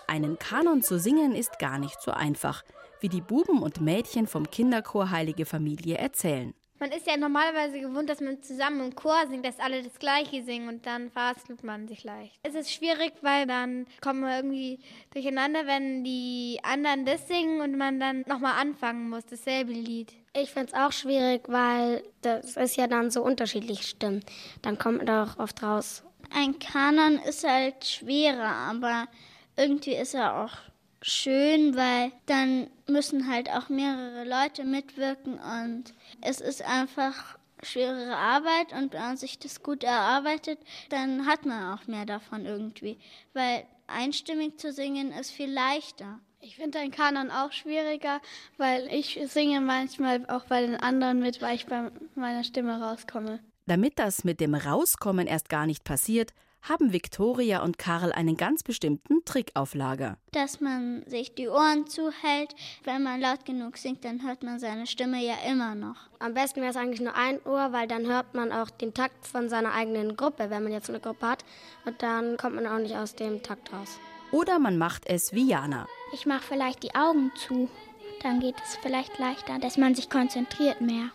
Einen 0.08 0.38
Kanon 0.38 0.82
zu 0.82 1.00
singen 1.00 1.34
ist 1.34 1.58
gar 1.58 1.80
nicht 1.80 2.02
so 2.02 2.12
einfach, 2.12 2.64
wie 3.04 3.10
die 3.10 3.22
Buben 3.22 3.62
und 3.62 3.82
Mädchen 3.82 4.28
vom 4.28 4.50
Kinderchor 4.50 5.12
Heilige 5.12 5.46
Familie 5.46 5.98
erzählen. 5.98 6.54
Man 6.80 6.92
ist 6.92 7.06
ja 7.06 7.18
normalerweise 7.18 7.80
gewohnt, 7.80 8.10
dass 8.10 8.20
man 8.20 8.42
zusammen 8.42 8.82
im 8.82 8.96
Chor 8.96 9.28
singt, 9.30 9.46
dass 9.46 9.60
alle 9.60 9.84
das 9.84 10.00
Gleiche 10.00 10.44
singen 10.44 10.70
und 10.70 10.86
dann 10.86 11.12
fastelt 11.12 11.64
man 11.64 11.88
sich 11.88 12.04
leicht. 12.04 12.40
Es 12.44 12.56
ist 12.56 12.72
schwierig, 12.72 13.14
weil 13.22 13.46
dann 13.46 13.86
kommen 14.02 14.22
wir 14.22 14.38
irgendwie 14.38 14.80
durcheinander, 15.14 15.68
wenn 15.68 16.04
die 16.04 16.60
anderen 16.64 17.06
das 17.06 17.28
singen 17.28 17.62
und 17.62 17.78
man 17.78 18.00
dann 18.00 18.24
nochmal 18.28 18.60
anfangen 18.60 19.10
muss, 19.10 19.26
dasselbe 19.26 19.72
Lied. 19.72 20.14
Ich 20.34 20.52
finde 20.52 20.70
es 20.70 20.74
auch 20.74 20.92
schwierig, 20.92 21.44
weil 21.48 22.04
das 22.22 22.58
ist 22.58 22.78
ja 22.78 22.88
dann 22.88 23.12
so 23.12 23.22
unterschiedlich 23.22 23.86
Stimmen. 23.86 24.24
Dann 24.62 24.78
kommt 24.78 25.10
auch 25.10 25.38
oft 25.40 25.62
raus. 25.62 26.04
Ein 26.34 26.58
Kanon 26.58 27.20
ist 27.20 27.48
halt 27.48 27.86
schwerer, 27.86 28.56
aber 28.70 29.08
irgendwie 29.56 29.96
ist 29.96 30.16
er 30.16 30.44
auch 30.44 30.73
schön, 31.04 31.76
weil 31.76 32.12
dann 32.26 32.70
müssen 32.88 33.32
halt 33.32 33.50
auch 33.50 33.70
mehrere 33.70 34.24
Leute 34.24 34.64
mitwirken 34.64 35.40
und 35.40 35.94
es 36.22 36.42
ist 36.42 36.62
einfach 36.64 37.38
schwerere 37.62 38.16
Arbeit 38.16 38.74
und 38.74 38.94
wenn 38.94 39.02
man 39.02 39.18
sich 39.18 39.40
das 39.40 39.64
gut 39.64 39.84
erarbeitet, 39.84 40.60
dann 40.90 41.26
hat 41.26 41.46
man 41.46 41.74
auch 41.78 41.88
mehr 41.88 42.06
davon 42.06 42.46
irgendwie, 42.46 42.98
weil 43.34 43.66
einstimmig 43.88 44.58
zu 44.60 44.72
singen 44.72 45.12
ist 45.12 45.32
viel 45.32 45.52
leichter. 45.52 46.20
Ich 46.42 46.58
finde 46.58 46.80
ein 46.80 46.92
Kanon 46.92 47.32
auch 47.32 47.54
schwieriger, 47.54 48.20
weil 48.58 48.88
ich 48.92 49.18
singe 49.28 49.62
manchmal 49.62 50.26
auch 50.30 50.46
bei 50.46 50.62
den 50.62 50.76
anderen 50.76 51.20
mit, 51.20 51.42
weil 51.42 51.56
ich 51.56 51.68
bei 51.68 51.90
meiner 52.16 52.44
Stimme 52.44 52.82
rauskomme. 52.82 53.40
Damit 53.66 53.98
das 53.98 54.26
mit 54.26 54.42
dem 54.42 54.54
Rauskommen 54.54 55.26
erst 55.26 55.48
gar 55.48 55.66
nicht 55.66 55.86
passiert, 55.86 56.34
haben 56.64 56.94
Viktoria 56.94 57.62
und 57.62 57.78
Karl 57.78 58.12
einen 58.12 58.38
ganz 58.38 58.64
bestimmten 58.64 59.24
Trick 59.26 59.52
auf 59.54 59.76
Lager. 59.76 60.18
Dass 60.32 60.62
man 60.62 61.04
sich 61.08 61.36
die 61.36 61.50
Ohren 61.50 61.88
zuhält. 61.88 62.56
Wenn 62.84 63.04
man 63.04 63.20
laut 63.20 63.46
genug 63.46 63.78
singt, 63.78 64.06
dann 64.06 64.24
hört 64.26 64.44
man 64.44 64.60
seine 64.60 64.88
Stimme 64.88 65.24
ja 65.24 65.36
immer 65.50 65.76
noch. 65.76 65.98
Am 66.20 66.34
besten 66.34 66.62
wäre 66.62 66.72
es 66.72 66.78
eigentlich 66.78 67.02
nur 67.02 67.16
ein 67.16 67.40
Ohr, 67.46 67.72
weil 67.72 67.88
dann 67.88 68.08
hört 68.08 68.34
man 68.34 68.52
auch 68.52 68.70
den 68.70 68.94
Takt 68.94 69.28
von 69.28 69.50
seiner 69.50 69.74
eigenen 69.74 70.16
Gruppe, 70.16 70.50
wenn 70.50 70.64
man 70.64 70.72
jetzt 70.72 70.90
eine 70.90 71.00
Gruppe 71.00 71.28
hat. 71.28 71.46
Und 71.86 72.02
dann 72.02 72.38
kommt 72.38 72.56
man 72.56 72.68
auch 72.68 72.80
nicht 72.80 72.96
aus 72.96 73.16
dem 73.16 73.44
Takt 73.44 73.74
raus. 73.74 74.00
Oder 74.32 74.58
man 74.58 74.78
macht 74.78 75.06
es 75.06 75.34
wie 75.34 75.48
Jana. 75.48 75.88
Ich 76.14 76.26
mache 76.26 76.44
vielleicht 76.44 76.84
die 76.84 76.96
Augen 76.96 77.32
zu. 77.36 77.70
Dann 78.24 78.40
geht 78.40 78.56
es 78.64 78.78
vielleicht 78.82 79.20
leichter, 79.20 79.60
dass 79.60 79.78
man 79.78 79.96
sich 79.96 80.10
konzentriert 80.10 80.80
mehr. 80.82 81.12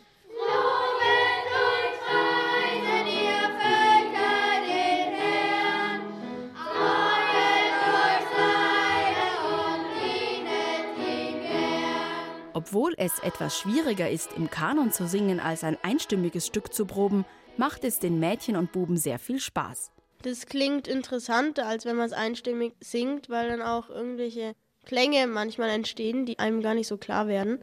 Obwohl 12.69 12.93
es 12.99 13.19
etwas 13.21 13.59
schwieriger 13.59 14.11
ist, 14.11 14.35
im 14.37 14.51
Kanon 14.51 14.93
zu 14.93 15.09
singen, 15.09 15.41
als 15.41 15.65
ein 15.65 15.79
einstimmiges 15.83 16.47
Stück 16.47 16.75
zu 16.75 16.85
proben, 16.85 17.25
macht 17.57 17.83
es 17.83 17.99
den 17.99 18.21
Mädchen 18.21 18.57
und 18.57 18.73
Buben 18.73 18.99
sehr 18.99 19.19
viel 19.19 19.41
Spaß. 19.41 19.91
Das 20.21 20.45
klingt 20.45 20.87
interessanter, 20.87 21.65
als 21.65 21.87
wenn 21.87 21.97
man 21.97 22.05
es 22.05 22.13
einstimmig 22.13 22.75
singt, 22.81 23.31
weil 23.31 23.49
dann 23.49 23.63
auch 23.63 23.89
irgendwelche 23.89 24.53
Klänge 24.85 25.27
manchmal 25.29 25.71
entstehen, 25.71 26.27
die 26.27 26.39
einem 26.39 26.61
gar 26.61 26.75
nicht 26.75 26.89
so 26.89 26.99
klar 26.99 27.27
werden. 27.27 27.59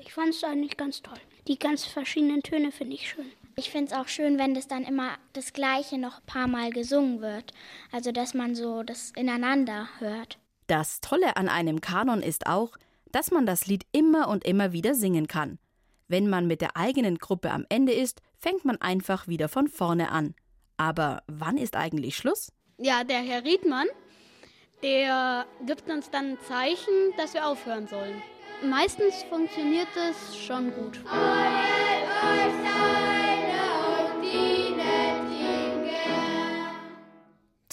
Ich 0.00 0.12
fand 0.12 0.30
es 0.30 0.42
eigentlich 0.42 0.76
ganz 0.76 1.02
toll. 1.02 1.20
Die 1.46 1.60
ganz 1.60 1.84
verschiedenen 1.84 2.42
Töne 2.42 2.72
finde 2.72 2.96
ich 2.96 3.08
schön. 3.08 3.30
Ich 3.54 3.70
finde 3.70 3.92
es 3.92 3.96
auch 3.96 4.08
schön, 4.08 4.40
wenn 4.40 4.54
das 4.54 4.66
dann 4.66 4.82
immer 4.82 5.10
das 5.34 5.52
Gleiche 5.52 5.98
noch 5.98 6.18
ein 6.18 6.26
paar 6.26 6.48
Mal 6.48 6.70
gesungen 6.70 7.20
wird. 7.20 7.52
Also, 7.92 8.10
dass 8.10 8.34
man 8.34 8.56
so 8.56 8.82
das 8.82 9.12
ineinander 9.14 9.88
hört. 10.00 10.38
Das 10.66 11.00
Tolle 11.00 11.36
an 11.36 11.48
einem 11.48 11.80
Kanon 11.80 12.22
ist 12.22 12.48
auch, 12.48 12.76
dass 13.16 13.30
man 13.30 13.46
das 13.46 13.66
Lied 13.66 13.86
immer 13.92 14.28
und 14.28 14.44
immer 14.44 14.72
wieder 14.72 14.94
singen 14.94 15.26
kann. 15.26 15.58
Wenn 16.06 16.28
man 16.28 16.46
mit 16.46 16.60
der 16.60 16.76
eigenen 16.76 17.16
Gruppe 17.16 17.50
am 17.50 17.64
Ende 17.70 17.94
ist, 17.94 18.20
fängt 18.36 18.66
man 18.66 18.78
einfach 18.82 19.26
wieder 19.26 19.48
von 19.48 19.68
vorne 19.68 20.10
an. 20.10 20.34
Aber 20.76 21.22
wann 21.26 21.56
ist 21.56 21.76
eigentlich 21.76 22.14
Schluss? 22.14 22.52
Ja, 22.76 23.04
der 23.04 23.20
Herr 23.20 23.42
Riedmann, 23.42 23.86
der 24.82 25.46
gibt 25.64 25.88
uns 25.88 26.10
dann 26.10 26.32
ein 26.32 26.38
Zeichen, 26.46 26.92
dass 27.16 27.32
wir 27.32 27.46
aufhören 27.46 27.88
sollen. 27.88 28.22
Meistens 28.62 29.22
funktioniert 29.30 29.88
es 29.96 30.36
schon 30.36 30.70
gut. 30.74 31.00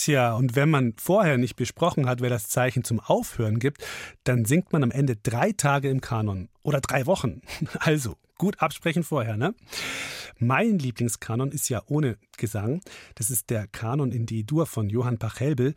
Tja, 0.04 0.34
und 0.34 0.58
wenn 0.58 0.70
man 0.70 0.96
vorher 0.98 1.38
nicht 1.38 1.56
besprochen 1.56 2.10
hat, 2.10 2.20
wer 2.20 2.30
das 2.30 2.50
Zeichen 2.50 2.84
zum 2.84 3.00
Aufhören 3.00 3.58
gibt, 3.58 3.86
dann 4.26 4.44
singt 4.44 4.74
man 4.74 4.84
am 4.84 4.92
Ende 4.92 5.16
drei 5.16 5.54
Tage 5.54 5.90
im 5.90 6.02
Kanon 6.02 6.50
oder 6.62 6.82
drei 6.82 7.06
Wochen. 7.06 7.42
Also 7.80 8.18
gut 8.38 8.62
absprechen 8.62 9.04
vorher, 9.04 9.38
ne? 9.38 9.56
Mein 10.40 10.78
Lieblingskanon 10.78 11.54
ist 11.54 11.70
ja 11.70 11.84
ohne 11.86 12.18
Gesang. 12.36 12.82
Das 13.16 13.30
ist 13.30 13.50
der 13.50 13.66
Kanon 13.68 14.12
in 14.12 14.26
D-Dur 14.26 14.66
von 14.66 14.90
Johann 14.90 15.20
Pachelbel. 15.20 15.74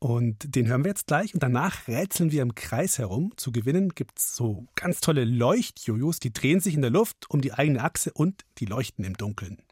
Und 0.00 0.56
den 0.56 0.66
hören 0.66 0.82
wir 0.82 0.90
jetzt 0.90 1.06
gleich 1.06 1.32
und 1.32 1.44
danach 1.44 1.86
rätseln 1.86 2.32
wir 2.32 2.42
im 2.42 2.56
Kreis 2.56 2.98
herum. 2.98 3.32
Zu 3.36 3.52
gewinnen 3.52 3.90
gibt 3.90 4.18
es 4.18 4.34
so 4.34 4.66
ganz 4.74 4.98
tolle 5.00 5.24
Leuchtjojos, 5.24 6.18
die 6.18 6.32
drehen 6.32 6.58
sich 6.58 6.74
in 6.74 6.82
der 6.82 6.90
Luft 6.90 7.30
um 7.30 7.40
die 7.42 7.52
eigene 7.52 7.84
Achse 7.84 8.10
und 8.12 8.44
die 8.58 8.66
leuchten 8.66 9.04
im 9.04 9.14
Dunkeln. 9.14 9.62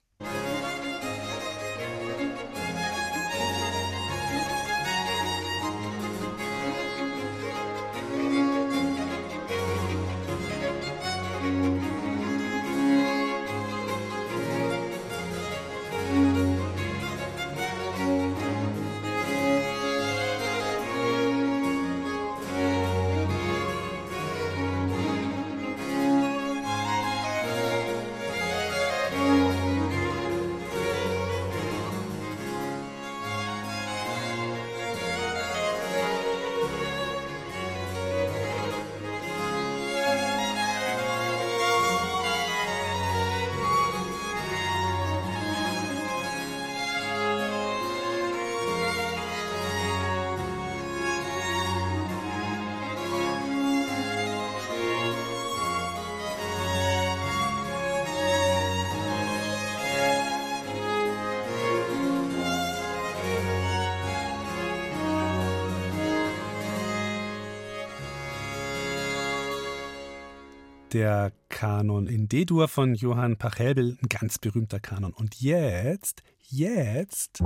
Der 70.92 71.32
Kanon 71.48 72.06
in 72.06 72.28
D-Dur 72.28 72.68
von 72.68 72.94
Johann 72.94 73.36
Pachelbel, 73.36 73.98
ein 74.02 74.08
ganz 74.08 74.38
berühmter 74.38 74.80
Kanon. 74.80 75.12
Und 75.12 75.40
jetzt, 75.40 76.22
jetzt. 76.48 77.40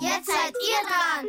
Jetzt 0.00 0.26
seid 0.26 0.54
ihr 0.60 0.82
dran! 0.86 1.26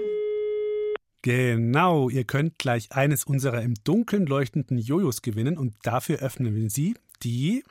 Genau, 1.22 2.10
ihr 2.10 2.26
könnt 2.26 2.58
gleich 2.60 2.92
eines 2.92 3.24
unserer 3.24 3.62
im 3.62 3.76
Dunkeln 3.84 4.26
leuchtenden 4.26 4.78
Jojos 4.78 5.22
gewinnen 5.22 5.58
und 5.58 5.76
dafür 5.84 6.20
öffnen 6.20 6.54
wir 6.54 6.70
sie 6.70 6.96
die 7.24 7.64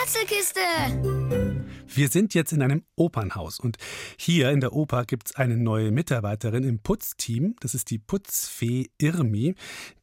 Rätselkiste! 0.00 1.43
Wir 1.96 2.08
sind 2.08 2.34
jetzt 2.34 2.52
in 2.52 2.60
einem 2.60 2.82
Opernhaus 2.96 3.60
und 3.60 3.76
hier 4.18 4.50
in 4.50 4.58
der 4.58 4.72
Oper 4.72 5.04
gibt 5.04 5.28
es 5.30 5.36
eine 5.36 5.56
neue 5.56 5.92
Mitarbeiterin 5.92 6.64
im 6.64 6.80
Putzteam. 6.80 7.54
Das 7.60 7.72
ist 7.72 7.88
die 7.90 7.98
Putzfee 7.98 8.88
Irmi. 8.98 9.54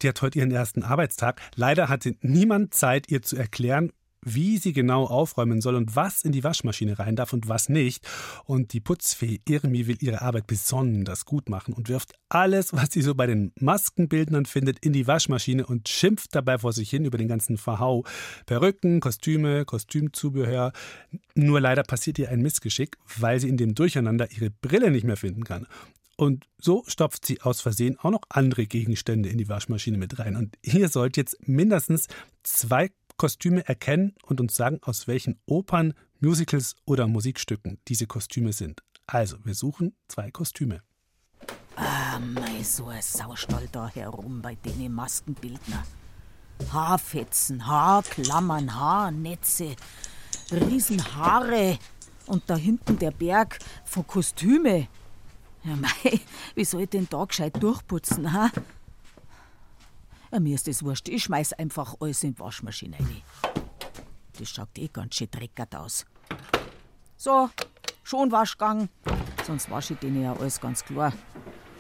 Die 0.02 0.08
hat 0.08 0.22
heute 0.22 0.40
ihren 0.40 0.52
ersten 0.52 0.84
Arbeitstag. 0.84 1.42
Leider 1.56 1.90
hatte 1.90 2.16
niemand 2.22 2.74
Zeit, 2.74 3.12
ihr 3.12 3.22
zu 3.22 3.36
erklären, 3.36 3.92
wie 4.24 4.58
sie 4.58 4.74
genau 4.74 5.06
aufräumen 5.06 5.62
soll 5.62 5.76
und 5.76 5.96
was 5.96 6.24
in 6.24 6.32
die 6.32 6.44
Waschmaschine 6.44 7.00
rein 7.00 7.16
darf 7.16 7.34
und 7.34 7.48
was 7.48 7.70
nicht. 7.70 8.08
Und 8.46 8.74
die 8.74 8.80
Putzfee 8.80 9.42
Irmi 9.48 9.88
will 9.88 9.98
ihre 10.00 10.22
Arbeit 10.22 10.48
besonders 10.48 11.26
gut 11.26 11.50
machen 11.50 11.74
und 11.74 11.90
wirft 11.90 12.14
alles, 12.30 12.74
was 12.74 12.92
sie 12.92 13.02
so 13.02 13.16
bei 13.16 13.28
den 13.28 13.52
Maskenbildnern 13.60 14.46
findet, 14.46 14.80
in 14.86 14.94
die 14.94 15.08
Waschmaschine 15.08 15.66
und 15.66 15.90
schimpft 15.90 16.36
dabei 16.36 16.60
vor 16.60 16.74
sich 16.74 16.90
hin 16.90 17.06
über 17.06 17.18
den 17.18 17.28
ganzen 17.28 17.58
Verhau. 17.58 18.04
Perücken, 18.46 19.00
Kostüme, 19.00 19.66
Kostümzubehör. 19.66 20.72
Nur 21.36 21.62
leider 21.62 21.84
passiert 21.84 22.20
ihr 22.20 22.30
ein 22.30 22.42
Missgeschick, 22.42 22.98
weil 23.18 23.40
sie 23.40 23.50
in 23.50 23.58
dem 23.58 23.76
Durcheinander 23.76 24.32
ihre 24.32 24.50
Brille 24.50 24.92
nicht 24.92 25.06
mehr 25.06 25.18
finden 25.18 25.44
kann. 25.44 25.68
Und 26.22 26.46
so 26.60 26.84
stopft 26.86 27.26
sie 27.26 27.42
aus 27.42 27.62
Versehen 27.62 27.98
auch 27.98 28.12
noch 28.12 28.22
andere 28.30 28.68
Gegenstände 28.68 29.30
in 29.30 29.40
die 29.40 29.50
Waschmaschine 29.50 29.98
mit 29.98 30.20
rein. 30.20 30.36
Und 30.36 30.56
ihr 30.62 30.88
sollt 30.88 31.18
jetzt 31.18 31.48
mindestens 31.48 32.08
zwei 32.44 32.92
Kostüme 33.22 33.68
erkennen 33.68 34.16
und 34.26 34.42
uns 34.42 34.56
sagen, 34.56 34.80
aus 34.82 35.08
welchen 35.08 35.40
Opern, 35.46 35.94
Musicals 36.22 36.76
oder 36.86 37.06
Musikstücken 37.06 37.78
diese 37.88 38.08
Kostüme 38.08 38.52
sind. 38.52 38.82
Also, 39.06 39.38
wir 39.46 39.54
suchen 39.54 39.96
zwei 40.08 40.32
Kostüme. 40.32 40.82
Ah, 41.76 42.18
mei, 42.18 42.64
so 42.64 42.88
ein 42.88 43.04
Saustall 43.04 43.70
da 43.72 43.88
herum 43.90 44.42
bei 44.42 44.56
den 44.56 44.92
Maskenbildner. 44.92 45.84
Haarfetzen, 46.74 47.68
Haarklammern, 47.68 48.74
Haarnetze, 48.74 49.76
Riesenhaare 50.52 51.78
und 52.26 52.50
da 52.50 52.56
hinten 52.56 52.98
der 52.98 53.12
Berg 53.12 53.60
von 53.86 54.08
Kostüme. 54.08 54.88
Ja, 55.64 55.76
mei, 55.76 56.22
wie 56.56 56.66
soll 56.66 56.82
ich 56.82 56.90
den 56.90 57.08
da 57.08 57.24
gescheit 57.26 57.62
durchputzen, 57.62 58.34
ha? 58.34 58.50
Ja, 60.32 60.40
mir 60.40 60.56
ist 60.56 60.68
das 60.68 60.84
wurscht. 60.84 61.10
Ich 61.10 61.24
schmeiß 61.24 61.54
einfach 61.54 61.96
alles 62.00 62.24
in 62.24 62.34
die 62.34 62.40
Waschmaschine 62.40 62.98
rein. 62.98 63.22
Das 64.40 64.50
schaut 64.50 64.78
eh 64.78 64.88
ganz 64.88 65.16
schön 65.16 65.30
dreckert 65.30 65.76
aus. 65.76 66.06
So, 67.18 67.50
schon 68.04 68.32
Waschgang. 68.32 68.88
Sonst 69.46 69.70
wasche 69.70 69.94
ich 69.94 70.00
den 70.00 70.22
ja 70.22 70.34
alles 70.34 70.62
ganz 70.62 70.86
klar. 70.86 71.12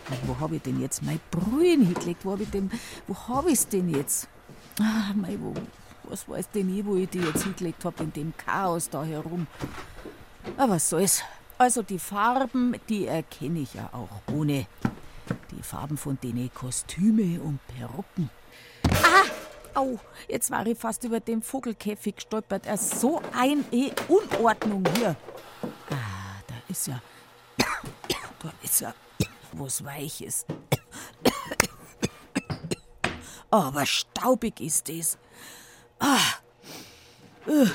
Und 0.09 0.27
wo 0.27 0.37
habe 0.37 0.57
ich 0.57 0.61
denn 0.63 0.81
jetzt 0.81 1.01
mein 1.01 1.21
Brühen 1.31 1.85
hingelegt? 1.85 2.25
Wo 2.25 2.33
habe 2.33 2.43
ich 2.43 2.49
denn, 2.49 2.69
wo 3.07 3.15
habe 3.15 3.51
ich's 3.51 3.67
denn 3.69 3.87
jetzt? 3.89 4.27
Ah, 4.81 5.13
mei, 5.15 5.37
wo, 5.39 5.53
was 6.09 6.27
weiß 6.27 6.49
denn 6.49 6.77
ich, 6.77 6.85
wo 6.85 6.97
ich 6.97 7.09
die 7.09 7.19
jetzt 7.19 7.43
hingelegt 7.43 7.85
habe 7.85 8.03
in 8.03 8.11
dem 8.11 8.33
Chaos 8.35 8.89
da 8.89 9.05
herum? 9.05 9.47
Aber 10.57 10.73
was 10.73 10.89
soll's. 10.89 11.23
Also 11.57 11.83
die 11.83 11.99
Farben, 11.99 12.75
die 12.89 13.05
erkenne 13.05 13.59
ich 13.59 13.75
ja 13.75 13.89
auch 13.93 14.33
ohne. 14.33 14.65
Die 15.51 15.63
Farben 15.63 15.95
von 15.95 16.19
denen 16.19 16.53
Kostüme 16.53 17.39
und 17.39 17.59
Perücken. 17.67 18.29
Ah, 18.93 19.79
au, 19.79 19.99
jetzt 20.27 20.51
war 20.51 20.65
ich 20.65 20.77
fast 20.77 21.03
über 21.03 21.19
den 21.19 21.41
Vogelkäfig 21.41 22.15
gestolpert. 22.15 22.65
Er 22.65 22.75
ist 22.75 22.99
so 22.99 23.21
eine 23.33 23.63
Unordnung 24.07 24.83
hier. 24.95 25.15
Ah, 25.89 26.41
da 26.47 26.55
ist 26.67 26.87
ja, 26.87 27.01
da 27.57 28.51
ist 28.63 28.81
ja 28.81 28.93
was 29.53 29.83
Weiches. 29.83 30.45
Aber 33.49 33.85
staubig 33.85 34.61
ist 34.61 34.89
es. 34.89 35.17
Ah. 35.99 36.17
Uh. 37.47 37.67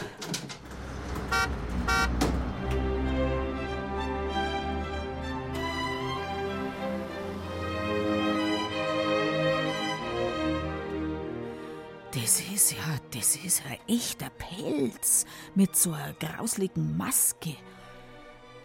Das 12.23 12.41
ist 12.41 12.73
ja, 12.73 12.99
das 13.11 13.37
ist 13.37 13.63
ein 13.67 13.77
echter 13.87 14.31
Pelz 14.31 15.27
mit 15.55 15.77
so 15.77 15.93
einer 15.93 16.15
grausligen 16.15 16.97
Maske. 16.97 17.57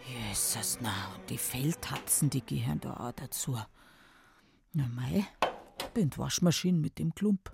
Jesus, 0.06 0.78
na, 0.80 0.88
und 1.14 1.28
die 1.28 1.36
Felltatzen, 1.36 2.30
die 2.30 2.44
gehören 2.44 2.80
da 2.80 2.94
auch 2.94 3.12
dazu. 3.12 3.58
Na 4.72 4.88
mei, 4.88 5.26
bin 5.92 6.08
die 6.08 6.16
Waschmaschine 6.16 6.78
mit 6.78 6.98
dem 6.98 7.14
Klump. 7.14 7.52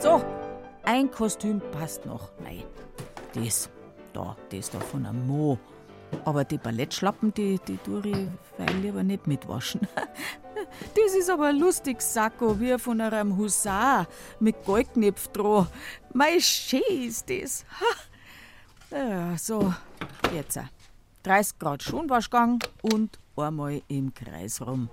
So, 0.00 0.24
ein 0.84 1.10
Kostüm 1.10 1.60
passt 1.70 2.06
noch. 2.06 2.32
Nein, 2.40 2.64
das 3.34 3.68
da, 4.14 4.34
das 4.48 4.70
da 4.70 4.80
von 4.80 5.04
einem 5.04 5.26
Mo. 5.26 5.58
Aber 6.24 6.44
die 6.44 6.58
Ballettschlappen, 6.58 7.32
die, 7.34 7.58
die 7.66 7.78
tue 7.78 8.02
ich 8.08 8.28
weil 8.58 8.76
lieber 8.78 9.02
nicht 9.02 9.26
mitwaschen. 9.26 9.80
Das 10.94 11.14
ist 11.14 11.30
aber 11.30 11.48
ein 11.48 11.58
lustiges 11.58 12.12
Sakko, 12.12 12.58
wie 12.58 12.76
von 12.78 13.00
einem 13.00 13.36
Husar 13.36 14.08
mit 14.40 14.64
Goldknopf 14.64 15.28
dran. 15.28 15.68
Mei, 16.12 16.40
schön 16.40 16.82
ist 16.88 17.30
das. 17.30 17.64
Ja, 18.90 19.36
so, 19.36 19.74
jetzt. 20.34 20.60
30 21.22 21.58
Grad 21.58 21.82
Schonwaschgang 21.82 22.62
und 22.82 23.18
einmal 23.36 23.82
im 23.88 24.14
Kreis 24.14 24.60
rum. 24.60 24.88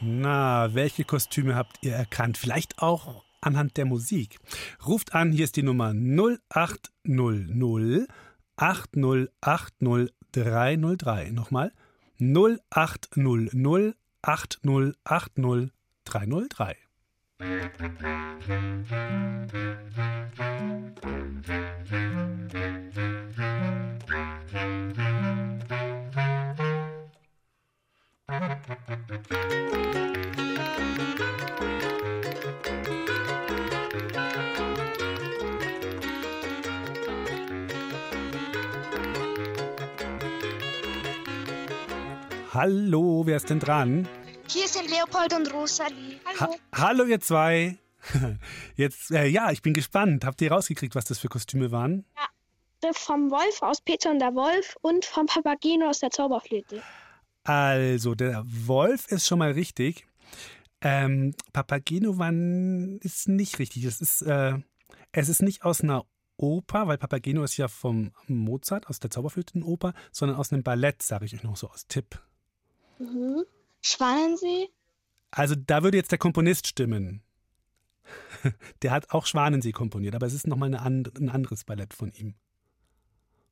Na, 0.00 0.74
welche 0.74 1.04
Kostüme 1.04 1.54
habt 1.54 1.76
ihr 1.82 1.94
erkannt? 1.94 2.38
Vielleicht 2.38 2.80
auch 2.82 3.22
anhand 3.42 3.76
der 3.76 3.84
Musik. 3.84 4.38
Ruft 4.86 5.14
an, 5.14 5.32
hier 5.32 5.44
ist 5.44 5.56
die 5.56 5.62
Nummer 5.62 5.92
0800 5.92 8.08
8080303. 8.56 11.32
Nochmal 11.32 11.72
0800 12.18 13.94
8080303. 14.22 16.76
Hallo, 42.54 43.22
wer 43.24 43.38
ist 43.38 43.48
denn 43.48 43.60
dran? 43.60 44.06
Hier 44.46 44.68
sind 44.68 44.90
Leopold 44.90 45.32
und 45.32 45.54
Rosalie. 45.54 46.20
Hallo. 46.38 46.52
Ha 46.52 46.86
Hallo, 46.86 47.04
ihr 47.06 47.18
zwei. 47.18 47.78
Jetzt, 48.76 49.10
äh, 49.10 49.26
ja, 49.26 49.50
ich 49.52 49.62
bin 49.62 49.72
gespannt. 49.72 50.26
Habt 50.26 50.42
ihr 50.42 50.52
rausgekriegt, 50.52 50.94
was 50.94 51.06
das 51.06 51.18
für 51.18 51.28
Kostüme 51.28 51.72
waren? 51.72 52.04
Ja, 52.14 52.90
vom 52.92 53.30
Wolf 53.30 53.62
aus 53.62 53.80
Peter 53.80 54.10
und 54.10 54.18
der 54.18 54.34
Wolf 54.34 54.76
und 54.82 55.06
vom 55.06 55.24
Papageno 55.24 55.88
aus 55.88 56.00
der 56.00 56.10
Zauberflöte. 56.10 56.82
Also, 57.44 58.14
der 58.14 58.44
Wolf 58.44 59.06
ist 59.08 59.26
schon 59.26 59.38
mal 59.38 59.52
richtig. 59.52 60.06
Ähm, 60.82 61.34
Papageno 61.54 62.18
war, 62.18 62.32
ist 63.00 63.28
nicht 63.28 63.60
richtig. 63.60 63.84
Es 63.84 64.02
ist, 64.02 64.20
äh, 64.20 64.58
es 65.12 65.30
ist 65.30 65.40
nicht 65.40 65.64
aus 65.64 65.80
einer 65.80 66.04
Oper, 66.36 66.86
weil 66.86 66.98
Papageno 66.98 67.44
ist 67.44 67.56
ja 67.56 67.68
vom 67.68 68.12
Mozart 68.26 68.88
aus 68.88 69.00
der 69.00 69.10
Zauberflötenoper, 69.10 69.94
sondern 70.10 70.36
aus 70.36 70.52
einem 70.52 70.62
Ballett, 70.62 71.00
sage 71.00 71.24
ich 71.24 71.34
euch 71.34 71.44
noch 71.44 71.56
so 71.56 71.70
aus 71.70 71.86
Tipp. 71.86 72.20
Mhm. 73.02 73.44
Schwanensee? 73.80 74.68
Also 75.30 75.54
da 75.56 75.82
würde 75.82 75.96
jetzt 75.96 76.12
der 76.12 76.18
Komponist 76.18 76.66
stimmen. 76.66 77.22
Der 78.82 78.90
hat 78.90 79.10
auch 79.10 79.26
Schwanensee 79.26 79.72
komponiert, 79.72 80.14
aber 80.14 80.26
es 80.26 80.34
ist 80.34 80.46
nochmal 80.46 80.74
and 80.74 81.18
ein 81.18 81.28
anderes 81.28 81.64
Ballett 81.64 81.94
von 81.94 82.12
ihm. 82.12 82.34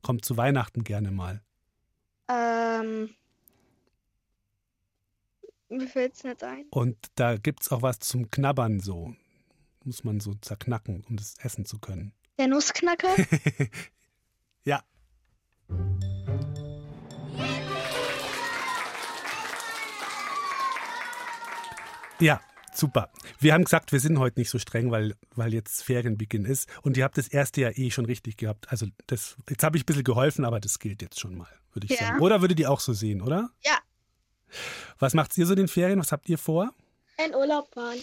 Kommt 0.03 0.25
zu 0.25 0.37
Weihnachten 0.37 0.85
gerne 0.85 1.11
mal. 1.11 1.43
Ähm. 2.29 3.11
Mir 5.69 5.87
fällt 5.87 6.15
es 6.15 6.25
nicht 6.25 6.43
ein. 6.43 6.67
Und 6.71 6.97
da 7.15 7.37
gibt 7.37 7.63
es 7.63 7.71
auch 7.71 7.83
was 7.83 8.01
zum 8.01 8.31
Knabbern 8.31 8.81
so. 8.81 9.15
Muss 9.85 10.05
man 10.05 10.21
so 10.21 10.35
zerknacken, 10.35 11.05
um 11.09 11.17
das 11.17 11.37
essen 11.39 11.65
zu 11.65 11.79
können. 11.79 12.13
Der 12.39 12.49
Nussknacker? 12.49 13.15
ja, 14.65 14.83
Ja, 22.21 22.41
super. 22.73 23.11
Wir 23.39 23.55
haben 23.55 23.65
gesagt, 23.65 23.93
wir 23.93 24.01
sind 24.01 24.19
heute 24.19 24.39
nicht 24.39 24.51
so 24.51 24.59
streng, 24.59 24.91
weil, 24.91 25.15
weil 25.35 25.53
jetzt 25.55 25.83
Ferienbeginn 25.83 26.45
ist. 26.45 26.69
Und 26.83 26.97
ihr 26.97 27.05
habt 27.05 27.17
das 27.19 27.29
erste 27.29 27.63
Jahr 27.63 27.77
eh 27.79 27.91
schon 27.91 28.05
richtig 28.07 28.37
gehabt. 28.37 28.71
Also 28.71 28.87
das, 29.07 29.37
jetzt 29.49 29.63
habe 29.65 29.77
ich 29.77 29.85
ein 29.85 29.87
bisschen 29.87 30.05
geholfen, 30.05 30.45
aber 30.45 30.61
das 30.61 30.79
gilt 30.79 31.03
jetzt 31.03 31.19
schon 31.21 31.37
mal, 31.37 31.49
würde 31.73 31.87
ich 31.87 31.99
Ja. 31.99 32.09
sagen. 32.09 32.21
Oder 32.21 32.41
würdet 32.41 32.61
ihr 32.61 32.71
auch 32.71 32.81
so 32.81 32.93
sehen, 32.93 33.23
oder? 33.23 33.51
Ja. 33.65 33.79
Was 34.99 35.15
macht 35.15 35.37
ihr 35.39 35.47
so 35.47 35.53
in 35.53 35.59
den 35.59 35.69
Ferien? 35.69 35.99
Was 35.99 36.13
habt 36.13 36.29
ihr 36.29 36.39
vor? 36.39 36.71
In 37.25 37.35
Urlaub 37.35 37.73
fahren. 37.73 37.99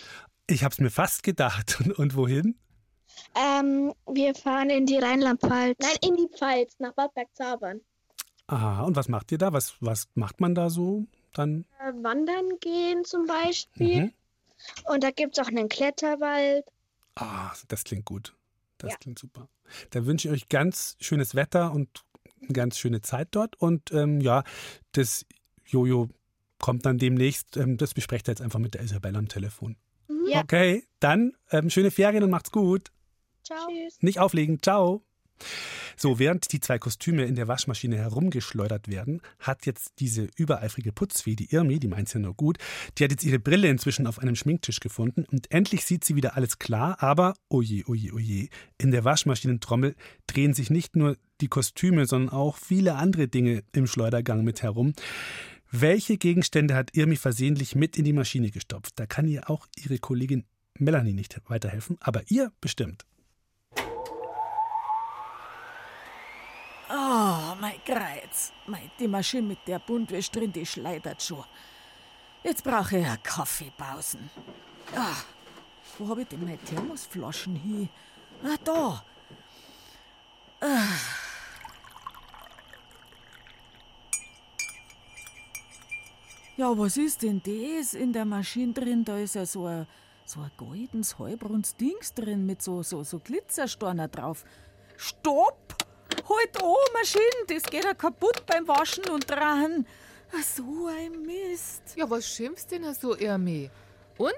Ich 0.47 0.63
habe 0.63 0.71
es 0.73 0.79
mir 0.79 0.89
fast 0.89 1.23
gedacht. 1.23 1.77
Und, 1.81 1.91
und 1.99 2.15
wohin? 2.15 2.55
Ähm, 3.35 3.93
wir 4.13 4.33
fahren 4.35 4.69
in 4.69 4.85
die 4.85 4.97
Rheinland-Pfalz. 4.97 5.77
Nein, 5.81 5.97
in 6.09 6.15
die 6.15 6.27
Pfalz, 6.37 6.75
nach 6.79 6.93
Bad 6.93 7.13
Bergzabern. 7.15 7.81
Aha, 8.47 8.83
und 8.83 8.95
was 8.95 9.09
macht 9.09 9.31
ihr 9.31 9.37
da? 9.37 9.51
Was, 9.53 9.75
was 9.81 10.07
macht 10.13 10.39
man 10.39 10.55
da 10.55 10.69
so 10.69 11.05
dann? 11.37 11.65
Äh, 11.79 11.91
wandern 12.03 12.49
gehen 12.59 13.05
zum 13.05 13.25
Beispiel. 13.25 14.05
Mhm. 14.05 14.13
Und 14.85 15.03
da 15.03 15.11
gibt 15.11 15.37
es 15.37 15.43
auch 15.43 15.49
einen 15.49 15.69
Kletterwald. 15.69 16.65
Ah, 17.15 17.53
das 17.67 17.83
klingt 17.83 18.05
gut. 18.05 18.33
Das 18.77 18.91
Ja. 18.91 18.97
klingt 18.97 19.19
super. 19.19 19.47
Dann 19.91 20.05
wünsche 20.05 20.27
ich 20.27 20.33
euch 20.33 20.49
ganz 20.49 20.95
schönes 20.99 21.35
Wetter 21.35 21.71
und 21.71 22.03
eine 22.41 22.53
ganz 22.53 22.77
schöne 22.77 23.01
Zeit 23.01 23.29
dort. 23.31 23.59
Und 23.59 23.91
ähm, 23.91 24.21
ja, 24.21 24.43
das 24.91 25.25
Jojo 25.65 26.09
kommt 26.59 26.85
dann 26.85 26.97
demnächst. 26.97 27.57
Ähm, 27.57 27.77
das 27.77 27.93
besprecht 27.93 28.27
ihr 28.27 28.31
jetzt 28.31 28.41
einfach 28.41 28.59
mit 28.59 28.73
der 28.73 28.81
Isabelle 28.81 29.17
am 29.17 29.27
Telefon. 29.27 29.75
Ja. 30.27 30.41
Okay, 30.41 30.83
dann 30.99 31.33
ähm, 31.51 31.69
schöne 31.69 31.91
Ferien 31.91 32.23
und 32.23 32.29
macht's 32.29 32.51
gut. 32.51 32.91
Ciao. 33.43 33.67
Tschüss. 33.69 33.97
Nicht 34.01 34.19
auflegen. 34.19 34.61
Ciao. 34.61 35.03
So, 35.95 36.19
während 36.19 36.51
die 36.51 36.59
zwei 36.59 36.79
Kostüme 36.79 37.25
in 37.25 37.35
der 37.35 37.47
Waschmaschine 37.47 37.97
herumgeschleudert 37.97 38.87
werden, 38.87 39.21
hat 39.39 39.65
jetzt 39.65 39.93
diese 39.99 40.27
übereifrige 40.35 40.91
Putzfee, 40.91 41.35
die 41.35 41.51
Irmi, 41.51 41.79
die 41.79 41.87
meint's 41.87 42.13
ja 42.13 42.19
nur 42.19 42.35
gut, 42.35 42.57
die 42.97 43.03
hat 43.03 43.11
jetzt 43.11 43.23
ihre 43.23 43.39
Brille 43.39 43.67
inzwischen 43.67 44.07
auf 44.07 44.19
einem 44.19 44.35
Schminktisch 44.35 44.79
gefunden 44.79 45.25
und 45.31 45.51
endlich 45.51 45.85
sieht 45.85 46.03
sie 46.03 46.15
wieder 46.15 46.35
alles 46.35 46.59
klar, 46.59 47.01
aber 47.01 47.35
oje, 47.49 47.83
oje, 47.87 48.13
oje, 48.13 48.49
in 48.77 48.91
der 48.91 49.03
Waschmaschinentrommel 49.03 49.95
drehen 50.27 50.53
sich 50.53 50.69
nicht 50.69 50.95
nur 50.95 51.17
die 51.41 51.47
Kostüme, 51.47 52.05
sondern 52.05 52.33
auch 52.33 52.57
viele 52.57 52.95
andere 52.95 53.27
Dinge 53.27 53.63
im 53.73 53.87
Schleudergang 53.87 54.43
mit 54.43 54.63
herum. 54.63 54.93
Welche 55.71 56.17
Gegenstände 56.17 56.75
hat 56.75 56.95
Irmi 56.95 57.17
versehentlich 57.17 57.75
mit 57.75 57.97
in 57.97 58.05
die 58.05 58.13
Maschine 58.13 58.51
gestopft? 58.51 58.93
Da 58.95 59.05
kann 59.05 59.27
ihr 59.27 59.49
auch 59.49 59.67
ihre 59.75 59.97
Kollegin 59.97 60.45
Melanie 60.79 61.13
nicht 61.13 61.39
weiterhelfen, 61.47 61.97
aber 61.99 62.23
ihr 62.29 62.51
bestimmt. 62.61 63.05
Oh, 66.89 67.55
mein 67.59 67.83
Kreuz. 67.83 68.53
Die 68.99 69.07
Maschine 69.07 69.47
mit 69.47 69.67
der 69.67 69.79
Buntwäsche 69.79 70.31
drin, 70.31 70.53
die 70.53 70.65
schleudert 70.65 71.21
schon. 71.21 71.43
Jetzt 72.43 72.63
brauche 72.63 72.97
ich 72.97 73.05
eine 73.05 73.17
Kaffeepausen. 73.17 74.29
Ah, 74.95 75.17
wo 75.97 76.07
habe 76.07 76.21
ich 76.21 76.27
denn 76.29 76.43
meine 76.43 76.57
Thermosflaschen 76.59 77.55
hin? 77.55 77.89
Ah, 78.43 78.55
da. 78.63 79.03
Ah. 80.61 81.27
Ja, 86.55 86.75
was 86.77 86.97
ist 86.97 87.21
denn 87.21 87.41
das 87.43 87.93
in 87.93 88.13
der 88.13 88.25
Maschine 88.25 88.73
drin? 88.73 89.03
Da 89.03 89.17
ist 89.17 89.35
ja 89.35 89.45
so 89.45 89.65
ein, 89.65 89.85
so 90.25 90.39
ein 90.39 90.51
goldenes, 90.55 91.19
halbrundes 91.19 91.75
Dings 91.75 92.13
drin 92.13 92.45
mit 92.45 92.61
so, 92.61 92.81
so, 92.81 93.03
so 93.03 93.19
Glitzersteiner 93.19 94.07
drauf. 94.07 94.45
Stopp! 94.95 95.66
Halt 96.29 96.61
an, 96.61 96.93
Maschine, 96.93 97.45
das 97.47 97.63
geht 97.63 97.83
ja 97.83 97.93
kaputt 97.93 98.45
beim 98.45 98.67
Waschen 98.67 99.07
und 99.09 99.29
dran. 99.29 99.85
So 100.43 100.87
ein 100.87 101.21
Mist. 101.21 101.83
Ja, 101.95 102.09
was 102.09 102.27
schimpfst 102.27 102.71
denn 102.71 102.93
so, 102.93 103.15
Irmi? 103.15 103.69
Und? 104.17 104.33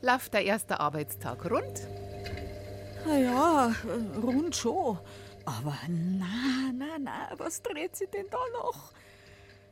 Läuft 0.00 0.34
der 0.34 0.44
erste 0.44 0.80
Arbeitstag 0.80 1.50
rund? 1.50 1.86
Na 3.06 3.18
ja, 3.18 3.68
äh, 3.68 4.18
rund 4.18 4.56
schon. 4.56 4.98
Aber 5.44 5.76
na, 5.88 6.72
na, 6.72 6.98
na, 6.98 7.28
was 7.36 7.60
dreht 7.60 7.96
sie 7.96 8.06
denn 8.06 8.26
da 8.30 8.38
noch? 8.54 8.92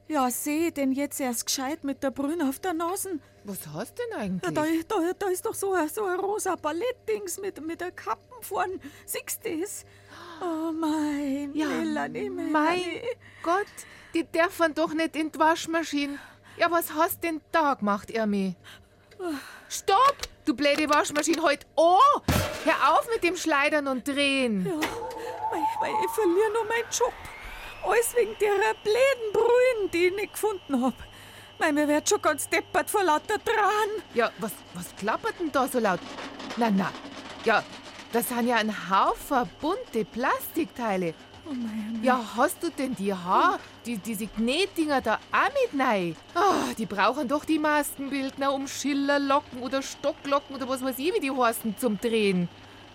Ja, 0.09 0.31
seh, 0.31 0.71
denn 0.71 0.93
jetzt 0.93 1.21
erst 1.21 1.47
gescheit 1.47 1.85
mit 1.85 2.03
der 2.03 2.11
Brüne 2.11 2.49
auf 2.49 2.59
der 2.59 2.75
Nase. 2.75 3.19
Was 3.45 3.67
hast 3.69 3.99
denn 3.99 4.19
eigentlich? 4.19 4.55
Ja, 4.55 4.63
da, 4.63 4.65
da, 4.89 5.13
da 5.19 5.27
ist 5.29 5.47
doch 5.47 5.55
so 5.55 5.73
ein, 5.73 5.89
so 5.89 6.05
ein 6.05 6.21
rosa 6.21 6.57
Ballettdings 6.57 7.39
mit, 7.41 7.65
mit 7.65 7.81
der 7.81 7.93
Kappen 7.93 8.43
vorn. 8.43 8.81
Siehst 9.07 9.45
du 9.45 9.61
das? 9.61 9.87
Oh 10.43 10.73
mein, 10.73 11.53
Ja, 11.55 11.67
Melanie, 11.69 12.29
mein 12.29 12.51
Melanie. 12.53 13.03
Gott, 13.43 13.67
die 14.13 14.25
dürfen 14.25 14.75
doch 14.75 14.93
nicht 14.93 15.15
in 15.15 15.31
die 15.31 15.39
Waschmaschine. 15.39 16.19
Ja, 16.57 16.71
was 16.71 16.93
hast 16.93 17.23
denn 17.23 17.41
da 17.53 17.75
gemacht, 17.75 18.11
Irmi? 18.11 18.57
Stopp! 19.69 20.17
Du 20.45 20.55
blöde 20.55 20.89
Waschmaschine, 20.91 21.43
halt 21.43 21.65
oh! 21.77 21.99
Hör 22.65 22.93
auf 22.93 23.09
mit 23.09 23.23
dem 23.23 23.37
Schleudern 23.37 23.87
und 23.87 24.07
Drehen. 24.07 24.67
Ja, 24.67 24.75
mei, 24.75 25.63
mei, 25.81 25.91
ich 26.05 26.11
verliere 26.11 26.53
nur 26.53 26.65
meinen 26.65 26.91
Job. 26.91 27.13
Alles 27.85 28.15
wegen 28.17 28.35
der 28.41 28.75
bläden 28.83 29.33
Brühen, 29.33 29.91
die 29.93 30.07
ich 30.07 30.15
nicht 30.15 30.33
gefunden 30.33 30.83
hab. 30.85 30.95
Mei, 31.59 31.71
mir 31.73 31.87
wird 31.87 32.09
schon 32.09 32.21
ganz 32.21 32.49
deppert 32.49 32.91
vor 32.91 33.05
lauter 33.05 33.43
Tran. 33.45 34.03
Ja, 34.15 34.31
was, 34.39 34.53
was 34.75 34.95
klappert 34.97 35.39
denn 35.39 35.53
da 35.53 35.69
so 35.69 35.79
laut? 35.79 36.01
Na, 36.57 36.71
na. 36.71 36.91
Ja, 37.45 37.63
das 38.13 38.29
sind 38.29 38.47
ja 38.47 38.57
ein 38.57 38.73
Haufen 38.91 39.49
bunte 39.61 40.05
Plastikteile. 40.05 41.15
Oh 41.45 41.53
mei, 41.53 41.71
mei. 41.93 42.05
Ja, 42.05 42.21
hast 42.37 42.63
du 42.63 42.71
denn 42.71 42.95
die 42.95 43.13
Haar, 43.13 43.59
die, 43.85 43.97
diese 43.97 44.27
Knetdinger 44.27 45.01
da 45.01 45.19
auch 45.33 45.73
mit 45.73 45.81
rein? 45.81 46.17
Ah, 46.35 46.73
die 46.79 46.87
brauchen 46.87 47.27
doch 47.27 47.45
die 47.45 47.59
Maskenbildner, 47.59 48.53
um 48.53 48.69
Schillerlocken 48.69 49.61
oder 49.63 49.83
Stocklocken 49.83 50.55
oder 50.55 50.69
was 50.69 50.83
weiß 50.85 50.99
ich, 50.99 51.13
wie 51.15 51.21
die 51.21 51.31
heißen, 51.31 51.77
zum 51.79 51.99
Drehen. 51.99 52.49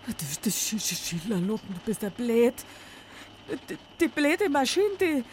Das, 0.05 0.39
das 0.39 0.53
Sch 0.53 0.79
Sch 0.79 0.95
Schillerlocken, 0.95 1.73
du 1.73 1.79
bist 1.85 2.03
ein 2.03 2.11
blöd. 2.11 2.53
Die, 3.69 3.77
die 3.99 4.07
blöde 4.07 4.49
Maschine, 4.49 4.95
die, 4.99 5.23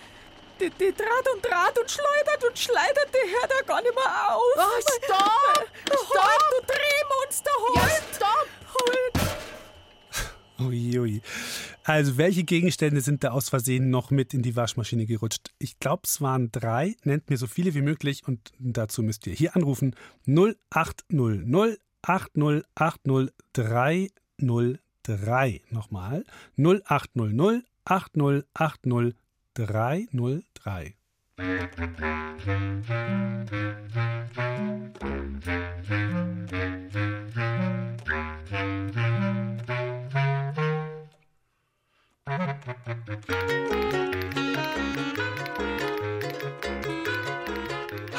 die, 0.59 0.71
die 0.71 0.93
draht 0.93 1.29
und 1.35 1.45
draht 1.45 1.79
und 1.79 1.91
schleudert 1.91 2.45
und 2.49 2.59
schleudert, 2.59 3.09
die 3.13 3.31
hört 3.33 3.53
ja 3.53 3.63
gar 3.65 3.83
nicht 3.83 3.95
mehr 3.95 4.35
auf. 4.35 4.43
Oh, 4.57 4.81
stopp! 5.05 5.59
Halt, 5.59 5.69
Also, 11.87 12.17
welche 12.17 12.45
Gegenstände 12.45 13.03
sind 13.03 13.25
da 13.25 13.33
aus 13.33 13.51
Versehen 13.51 13.91
noch 13.91 14.11
mit 14.11 14.33
in 14.33 14.41
die 14.41 14.57
Waschmaschine 14.57 15.05
gerutscht? 15.05 15.53
Ich 15.59 15.79
glaube, 15.79 16.05
es 16.07 16.23
waren 16.23 16.51
drei. 16.51 16.97
Nennt 17.05 17.29
mir 17.29 17.37
so 17.37 17.47
viele 17.47 17.75
wie 17.75 17.83
möglich 17.83 18.23
und 18.27 18.55
dazu 18.59 19.03
müsst 19.03 19.27
ihr 19.27 19.35
hier 19.35 19.55
anrufen 19.55 19.95
0800 20.27 21.79
8080 22.01 23.35
303. 23.53 25.61
Nochmal 25.69 26.25
0800 26.57 27.67
8080 27.85 29.15
303. 29.53 30.95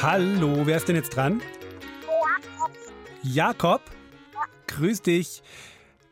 Hallo, 0.01 0.67
wer 0.67 0.77
ist 0.77 0.87
denn 0.87 0.95
jetzt 0.95 1.15
dran? 1.15 1.41
Jakob. 3.23 3.81
Grüß 4.67 5.01
dich. 5.01 5.41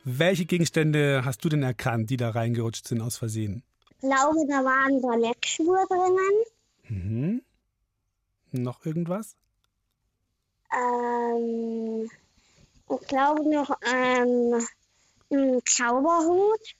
Welche 0.03 0.45
Gegenstände 0.45 1.21
hast 1.23 1.45
du 1.45 1.49
denn 1.49 1.61
erkannt, 1.61 2.09
die 2.09 2.17
da 2.17 2.31
reingerutscht 2.31 2.87
sind 2.87 3.01
aus 3.01 3.17
Versehen? 3.17 3.61
Ich 3.91 3.99
glaube, 3.99 4.39
da 4.47 4.63
waren 4.65 4.99
Ballettschuhe 4.99 5.85
drinnen. 5.87 6.43
Mhm. 6.89 7.43
Noch 8.51 8.83
irgendwas? 8.85 9.35
Ähm, 10.73 12.09
ich 12.89 13.07
glaube 13.07 13.47
noch 13.47 13.69
ähm, 13.85 14.65
ein 15.31 15.61
Zauberhut. 15.65 16.75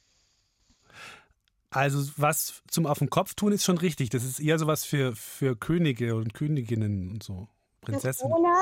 Also 1.74 2.12
was 2.18 2.62
zum 2.68 2.86
auf 2.86 3.00
den 3.00 3.10
Kopf 3.10 3.34
tun 3.34 3.52
ist 3.52 3.64
schon 3.64 3.78
richtig. 3.78 4.10
Das 4.12 4.24
ist 4.24 4.40
eher 4.40 4.60
sowas 4.60 4.86
für, 4.86 5.16
für 5.16 5.56
Könige 5.56 6.16
und 6.16 6.34
Königinnen 6.34 7.12
und 7.12 7.24
so. 7.24 7.48
Prinzessinnen. 7.82 8.32
Krone. 8.32 8.54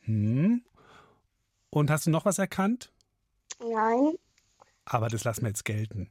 Hm. 0.00 0.62
Und 1.70 1.90
hast 1.90 2.06
du 2.06 2.10
noch 2.10 2.24
was 2.24 2.38
erkannt? 2.38 2.92
Nein. 3.60 4.14
Aber 4.84 5.08
das 5.08 5.24
lassen 5.24 5.42
wir 5.42 5.48
jetzt 5.48 5.64
gelten. 5.64 6.10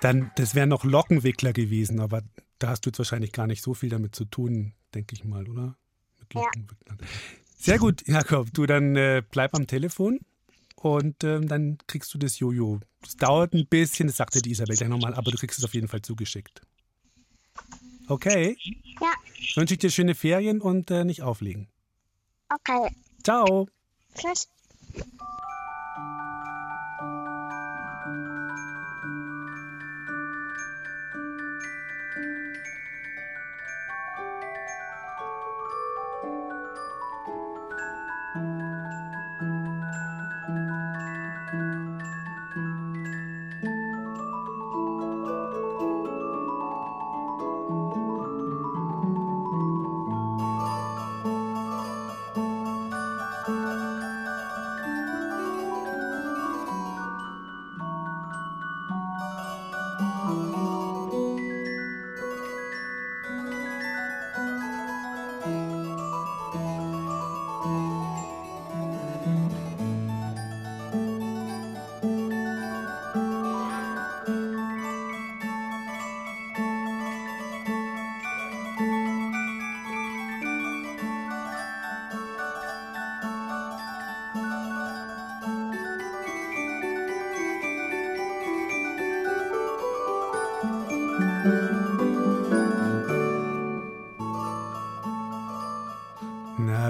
Dann, 0.00 0.30
das 0.36 0.54
wären 0.54 0.68
noch 0.68 0.84
Lockenwickler 0.84 1.54
gewesen, 1.54 1.98
aber 1.98 2.20
da 2.58 2.68
hast 2.68 2.84
du 2.84 2.90
jetzt 2.90 2.98
wahrscheinlich 2.98 3.32
gar 3.32 3.46
nicht 3.46 3.62
so 3.62 3.72
viel 3.72 3.88
damit 3.88 4.14
zu 4.14 4.26
tun, 4.26 4.74
denke 4.94 5.14
ich 5.14 5.24
mal, 5.24 5.48
oder? 5.48 5.78
Mit 6.18 6.34
Ja. 6.34 6.50
Sehr 7.56 7.78
gut, 7.78 8.06
Jakob. 8.06 8.52
Du 8.52 8.66
dann 8.66 8.96
äh, 8.96 9.22
bleib 9.30 9.54
am 9.54 9.66
Telefon 9.66 10.20
und 10.76 11.24
ähm, 11.24 11.48
dann 11.48 11.78
kriegst 11.86 12.12
du 12.12 12.18
das 12.18 12.38
Jojo. 12.38 12.80
Das 13.00 13.16
dauert 13.16 13.54
ein 13.54 13.66
bisschen, 13.66 14.08
das 14.08 14.16
sagte 14.16 14.42
die 14.42 14.50
Isabel 14.50 14.76
gleich 14.76 14.88
nochmal, 14.88 15.14
aber 15.14 15.30
du 15.30 15.38
kriegst 15.38 15.58
es 15.58 15.64
auf 15.64 15.74
jeden 15.74 15.88
Fall 15.88 16.02
zugeschickt. 16.02 16.62
Okay? 18.08 18.56
Ja. 19.00 19.12
Wünsche 19.54 19.74
ich 19.74 19.80
dir 19.80 19.90
schöne 19.90 20.14
Ferien 20.14 20.60
und 20.60 20.90
äh, 20.90 21.04
nicht 21.04 21.22
auflegen. 21.22 21.68
Okay. 22.48 22.94
Ciao. 23.22 23.68
Tschüss. 24.14 24.48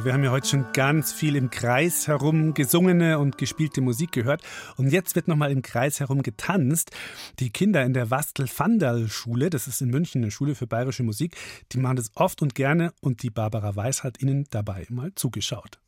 Wir 0.04 0.12
haben 0.12 0.22
ja 0.22 0.30
heute 0.30 0.46
schon 0.46 0.66
ganz 0.72 1.12
viel 1.12 1.34
im 1.34 1.50
Kreis 1.50 2.08
herum 2.08 2.52
gesungene 2.52 3.18
und 3.18 3.38
gespielte 3.38 3.80
Musik 3.80 4.12
gehört. 4.12 4.42
Und 4.76 4.90
jetzt 4.90 5.14
wird 5.14 5.28
nochmal 5.28 5.50
im 5.50 5.62
Kreis 5.62 6.00
herum 6.00 6.22
getanzt. 6.22 6.90
Die 7.38 7.50
Kinder 7.50 7.82
in 7.84 7.94
der 7.94 8.10
Wastel-Vandal-Schule, 8.10 9.48
das 9.48 9.66
ist 9.66 9.80
in 9.80 9.90
München 9.90 10.22
eine 10.22 10.30
Schule 10.30 10.54
für 10.54 10.66
bayerische 10.66 11.02
Musik, 11.04 11.36
die 11.72 11.78
machen 11.78 11.96
das 11.96 12.10
oft 12.14 12.42
und 12.42 12.54
gerne 12.54 12.92
und 13.00 13.22
die 13.22 13.30
Barbara 13.30 13.74
Weiß 13.74 14.04
hat 14.04 14.20
ihnen 14.20 14.46
dabei 14.50 14.86
mal 14.90 15.12
zugeschaut. 15.14 15.78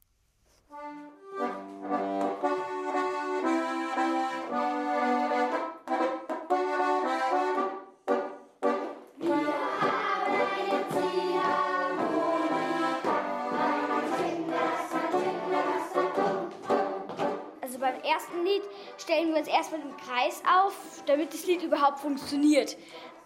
Erstmal 19.67 19.81
im 19.81 19.97
Kreis 19.97 20.43
auf, 20.47 21.03
damit 21.07 21.35
das 21.35 21.47
Lied 21.47 21.63
überhaupt 21.63 21.99
funktioniert. 21.99 22.77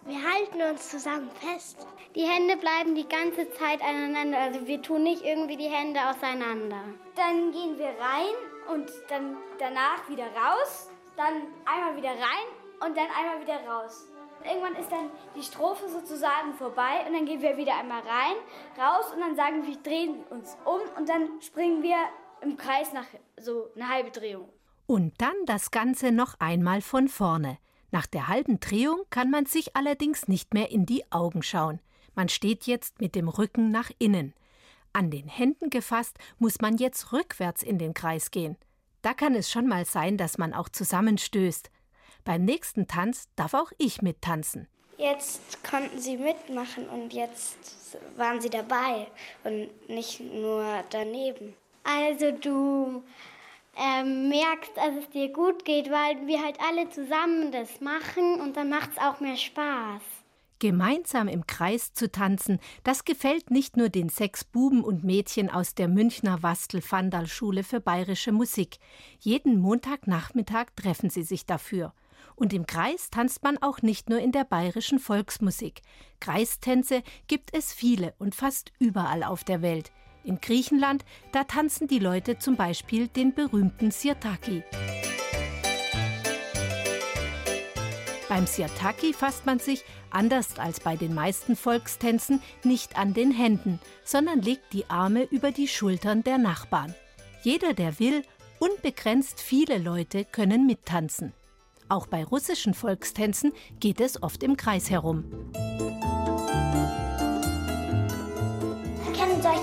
Wir 0.06 0.18
halten 0.22 0.62
uns 0.62 0.88
zusammen 0.88 1.30
fest. 1.32 1.86
Die 2.14 2.26
Hände 2.26 2.56
bleiben 2.56 2.94
die 2.94 3.06
ganze 3.06 3.50
Zeit 3.52 3.82
aneinander, 3.82 4.38
also 4.38 4.66
wir 4.66 4.80
tun 4.80 5.02
nicht 5.02 5.22
irgendwie 5.22 5.58
die 5.58 5.68
Hände 5.68 6.00
auseinander. 6.08 6.82
Dann 7.14 7.52
gehen 7.52 7.78
wir 7.78 7.88
rein 7.88 8.34
und 8.70 8.90
dann 9.08 9.36
danach 9.58 10.08
wieder 10.08 10.24
raus, 10.24 10.90
dann 11.16 11.42
einmal 11.66 11.96
wieder 11.96 12.10
rein 12.10 12.86
und 12.86 12.96
dann 12.96 13.08
einmal 13.18 13.42
wieder 13.42 13.60
raus. 13.68 14.08
Irgendwann 14.42 14.76
ist 14.76 14.90
dann 14.90 15.10
die 15.36 15.42
Strophe 15.42 15.90
sozusagen 15.90 16.54
vorbei 16.54 17.04
und 17.06 17.12
dann 17.12 17.26
gehen 17.26 17.42
wir 17.42 17.58
wieder 17.58 17.76
einmal 17.76 18.00
rein, 18.00 18.36
raus 18.78 19.12
und 19.12 19.20
dann 19.20 19.36
sagen 19.36 19.66
wir, 19.66 19.76
drehen 19.76 20.24
uns 20.30 20.56
um 20.64 20.80
und 20.96 21.06
dann 21.06 21.42
springen 21.42 21.82
wir 21.82 21.98
im 22.40 22.56
Kreis 22.56 22.94
nach 22.94 23.06
so 23.36 23.68
eine 23.74 23.86
halbe 23.86 24.10
Drehung. 24.10 24.48
Und 24.90 25.12
dann 25.18 25.36
das 25.46 25.70
Ganze 25.70 26.10
noch 26.10 26.34
einmal 26.40 26.80
von 26.80 27.06
vorne. 27.06 27.58
Nach 27.92 28.06
der 28.06 28.26
halben 28.26 28.58
Drehung 28.58 29.04
kann 29.08 29.30
man 29.30 29.46
sich 29.46 29.76
allerdings 29.76 30.26
nicht 30.26 30.52
mehr 30.52 30.72
in 30.72 30.84
die 30.84 31.04
Augen 31.12 31.44
schauen. 31.44 31.78
Man 32.16 32.28
steht 32.28 32.66
jetzt 32.66 33.00
mit 33.00 33.14
dem 33.14 33.28
Rücken 33.28 33.70
nach 33.70 33.92
innen. 34.00 34.34
An 34.92 35.12
den 35.12 35.28
Händen 35.28 35.70
gefasst 35.70 36.18
muss 36.40 36.60
man 36.60 36.76
jetzt 36.76 37.12
rückwärts 37.12 37.62
in 37.62 37.78
den 37.78 37.94
Kreis 37.94 38.32
gehen. 38.32 38.56
Da 39.00 39.14
kann 39.14 39.36
es 39.36 39.48
schon 39.48 39.68
mal 39.68 39.84
sein, 39.84 40.16
dass 40.16 40.38
man 40.38 40.52
auch 40.52 40.68
zusammenstößt. 40.68 41.70
Beim 42.24 42.44
nächsten 42.44 42.88
Tanz 42.88 43.28
darf 43.36 43.54
auch 43.54 43.70
ich 43.78 44.02
mittanzen. 44.02 44.66
Jetzt 44.98 45.62
konnten 45.62 46.00
sie 46.00 46.16
mitmachen 46.16 46.88
und 46.88 47.12
jetzt 47.12 47.96
waren 48.16 48.40
sie 48.40 48.50
dabei 48.50 49.06
und 49.44 49.88
nicht 49.88 50.18
nur 50.18 50.82
daneben. 50.90 51.54
Also 51.84 52.32
du 52.32 53.04
ähm, 53.80 54.28
merkst, 54.28 54.76
dass 54.76 54.94
es 54.96 55.08
dir 55.10 55.32
gut 55.32 55.64
geht, 55.64 55.90
weil 55.90 56.26
wir 56.26 56.42
halt 56.44 56.58
alle 56.60 56.90
zusammen 56.90 57.50
das 57.50 57.80
machen 57.80 58.40
und 58.40 58.56
dann 58.56 58.68
macht 58.68 58.90
es 58.92 58.98
auch 58.98 59.20
mehr 59.20 59.36
Spaß. 59.36 60.02
Gemeinsam 60.58 61.26
im 61.26 61.46
Kreis 61.46 61.94
zu 61.94 62.12
tanzen, 62.12 62.58
das 62.84 63.06
gefällt 63.06 63.50
nicht 63.50 63.78
nur 63.78 63.88
den 63.88 64.10
sechs 64.10 64.44
Buben 64.44 64.84
und 64.84 65.04
Mädchen 65.04 65.48
aus 65.48 65.74
der 65.74 65.88
Münchner 65.88 66.42
Wastel-Vandal-Schule 66.42 67.64
für 67.64 67.80
bayerische 67.80 68.30
Musik. 68.30 68.76
Jeden 69.20 69.58
Montagnachmittag 69.58 70.66
treffen 70.76 71.08
sie 71.08 71.22
sich 71.22 71.46
dafür. 71.46 71.94
Und 72.36 72.52
im 72.52 72.66
Kreis 72.66 73.08
tanzt 73.08 73.42
man 73.42 73.56
auch 73.62 73.80
nicht 73.80 74.10
nur 74.10 74.18
in 74.18 74.32
der 74.32 74.44
bayerischen 74.44 74.98
Volksmusik. 74.98 75.80
Kreistänze 76.20 77.02
gibt 77.26 77.56
es 77.56 77.72
viele 77.72 78.12
und 78.18 78.34
fast 78.34 78.70
überall 78.78 79.22
auf 79.22 79.44
der 79.44 79.62
Welt. 79.62 79.90
In 80.24 80.40
Griechenland, 80.40 81.04
da 81.32 81.44
tanzen 81.44 81.88
die 81.88 81.98
Leute 81.98 82.38
zum 82.38 82.56
Beispiel 82.56 83.08
den 83.08 83.34
berühmten 83.34 83.90
Sirtaki. 83.90 84.62
Beim 88.28 88.46
Sirtaki 88.46 89.12
fasst 89.12 89.44
man 89.44 89.58
sich, 89.58 89.84
anders 90.10 90.58
als 90.58 90.78
bei 90.78 90.96
den 90.96 91.14
meisten 91.14 91.56
Volkstänzen, 91.56 92.40
nicht 92.62 92.96
an 92.96 93.12
den 93.12 93.32
Händen, 93.32 93.80
sondern 94.04 94.40
legt 94.40 94.72
die 94.72 94.88
Arme 94.88 95.24
über 95.24 95.50
die 95.50 95.66
Schultern 95.66 96.22
der 96.22 96.38
Nachbarn. 96.38 96.94
Jeder, 97.42 97.74
der 97.74 97.98
will, 97.98 98.22
unbegrenzt 98.60 99.40
viele 99.40 99.78
Leute 99.78 100.24
können 100.24 100.66
mittanzen. 100.66 101.32
Auch 101.88 102.06
bei 102.06 102.22
russischen 102.22 102.72
Volkstänzen 102.72 103.52
geht 103.80 104.00
es 104.00 104.22
oft 104.22 104.44
im 104.44 104.56
Kreis 104.56 104.90
herum. 104.90 105.24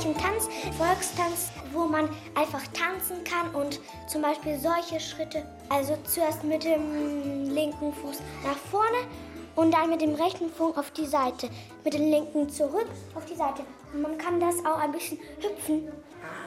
Solchen 0.07 0.17
Tanz, 0.17 0.49
Volkstanz, 0.77 1.51
wo 1.73 1.85
man 1.85 2.09
einfach 2.35 2.63
tanzen 2.67 3.23
kann 3.23 3.53
und 3.53 3.79
zum 4.07 4.21
Beispiel 4.21 4.57
solche 4.57 4.99
Schritte, 4.99 5.43
also 5.69 5.97
zuerst 6.05 6.43
mit 6.43 6.63
dem 6.63 7.49
linken 7.49 7.93
Fuß 7.93 8.21
nach 8.43 8.55
vorne 8.55 8.97
und 9.55 9.73
dann 9.73 9.89
mit 9.89 10.01
dem 10.01 10.15
rechten 10.15 10.49
Fuß 10.49 10.77
auf 10.77 10.91
die 10.91 11.05
Seite, 11.05 11.49
mit 11.83 11.93
dem 11.93 12.09
linken 12.09 12.49
zurück 12.49 12.87
auf 13.15 13.25
die 13.25 13.35
Seite. 13.35 13.63
Und 13.93 14.01
man 14.01 14.17
kann 14.17 14.39
das 14.39 14.55
auch 14.65 14.77
ein 14.77 14.91
bisschen 14.91 15.17
hüpfen 15.41 15.91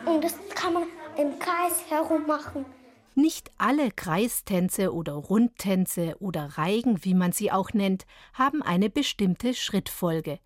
und 0.07 0.25
das 0.25 0.35
kann 0.55 0.75
man 0.75 0.85
im 1.17 1.39
Kreis 1.39 1.83
herum 1.89 2.27
machen. 2.27 2.65
Nicht 3.15 3.51
alle 3.59 3.91
Kreistänze 3.91 4.95
oder 4.95 5.15
Rundtänze 5.15 6.17
oder 6.21 6.57
Reigen, 6.57 7.05
wie 7.05 7.15
man 7.15 7.33
sie 7.33 7.51
auch 7.51 7.73
nennt, 7.73 8.07
haben 8.33 8.63
eine 8.63 8.89
bestimmte 8.89 9.53
Schrittfolge. 9.53 10.39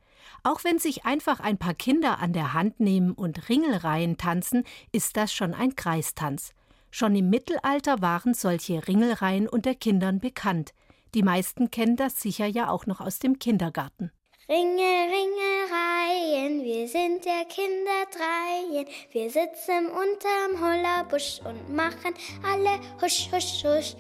Auch 0.43 0.65
wenn 0.65 0.79
sich 0.79 1.05
einfach 1.05 1.41
ein 1.41 1.59
paar 1.59 1.75
Kinder 1.75 2.19
an 2.19 2.33
der 2.33 2.53
Hand 2.53 2.81
nehmen 2.81 3.13
und 3.13 3.49
Ringelreihen 3.49 4.17
tanzen, 4.17 4.65
ist 4.93 5.17
das 5.17 5.33
schon 5.33 5.55
ein 5.55 5.77
Kreistanz. 5.77 6.53
Schon 6.91 7.17
im 7.17 7.31
Mittelalter 7.31 8.01
waren 8.03 8.35
solche 8.35 8.87
Ringelreihen 8.87 9.49
unter 9.49 9.75
Kindern 9.75 10.21
bekannt. 10.21 10.75
Die 11.15 11.23
meisten 11.23 11.71
kennen 11.71 11.97
das 11.97 12.21
sicher 12.21 12.47
ja 12.47 12.69
auch 12.69 12.87
noch 12.87 13.01
aus 13.01 13.19
dem 13.19 13.39
Kindergarten. 13.39 14.11
Ringel, 14.49 15.09
Ringelreihen, 15.11 16.63
wir 16.65 16.87
sind 16.87 17.25
der 17.25 17.47
Kinder 17.47 18.05
dreien. 18.13 18.87
Wir 19.11 19.31
sitzen 19.31 19.87
unterm 19.87 20.61
Hollerbusch 20.61 21.41
und 21.45 21.75
machen 21.75 22.15
alle 22.45 22.79
husch, 23.01 23.31
husch, 23.33 23.65
husch. 23.65 23.97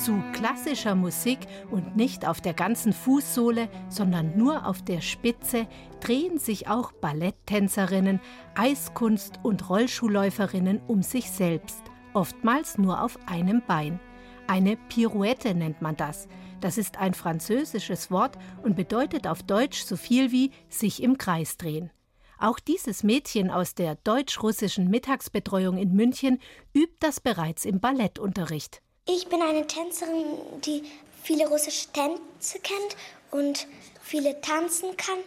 Zu 0.00 0.22
klassischer 0.32 0.94
Musik 0.94 1.40
und 1.70 1.94
nicht 1.94 2.26
auf 2.26 2.40
der 2.40 2.54
ganzen 2.54 2.94
Fußsohle, 2.94 3.68
sondern 3.90 4.36
nur 4.36 4.66
auf 4.66 4.82
der 4.82 5.02
Spitze 5.02 5.66
drehen 6.00 6.38
sich 6.38 6.68
auch 6.68 6.92
Balletttänzerinnen, 6.92 8.18
Eiskunst- 8.54 9.40
und 9.42 9.68
Rollschuhläuferinnen 9.68 10.80
um 10.86 11.02
sich 11.02 11.30
selbst. 11.30 11.82
oftmals 12.12 12.76
nur 12.76 13.04
auf 13.04 13.18
einem 13.26 13.62
Bein. 13.68 14.00
Eine 14.48 14.76
Pirouette 14.76 15.54
nennt 15.54 15.80
man 15.80 15.96
das. 15.96 16.26
Das 16.60 16.76
ist 16.76 16.96
ein 16.96 17.14
französisches 17.14 18.10
Wort 18.10 18.36
und 18.64 18.74
bedeutet 18.74 19.28
auf 19.28 19.44
Deutsch 19.44 19.82
so 19.84 19.96
viel 19.96 20.32
wie 20.32 20.50
sich 20.68 21.02
im 21.04 21.18
Kreis 21.18 21.56
drehen. 21.56 21.90
Auch 22.38 22.58
dieses 22.58 23.04
Mädchen 23.04 23.50
aus 23.50 23.74
der 23.76 23.94
deutsch-russischen 23.96 24.88
Mittagsbetreuung 24.88 25.76
in 25.76 25.92
München 25.92 26.40
übt 26.74 26.96
das 26.98 27.20
bereits 27.20 27.64
im 27.64 27.78
Ballettunterricht. 27.80 28.82
Ich 29.06 29.28
bin 29.28 29.42
eine 29.42 29.66
Tänzerin, 29.66 30.60
die 30.64 30.82
viele 31.22 31.48
russische 31.48 31.88
Tänze 31.92 32.58
kennt 32.60 32.96
und 33.30 33.66
viele 34.00 34.40
tanzen 34.40 34.96
kann, 34.96 35.18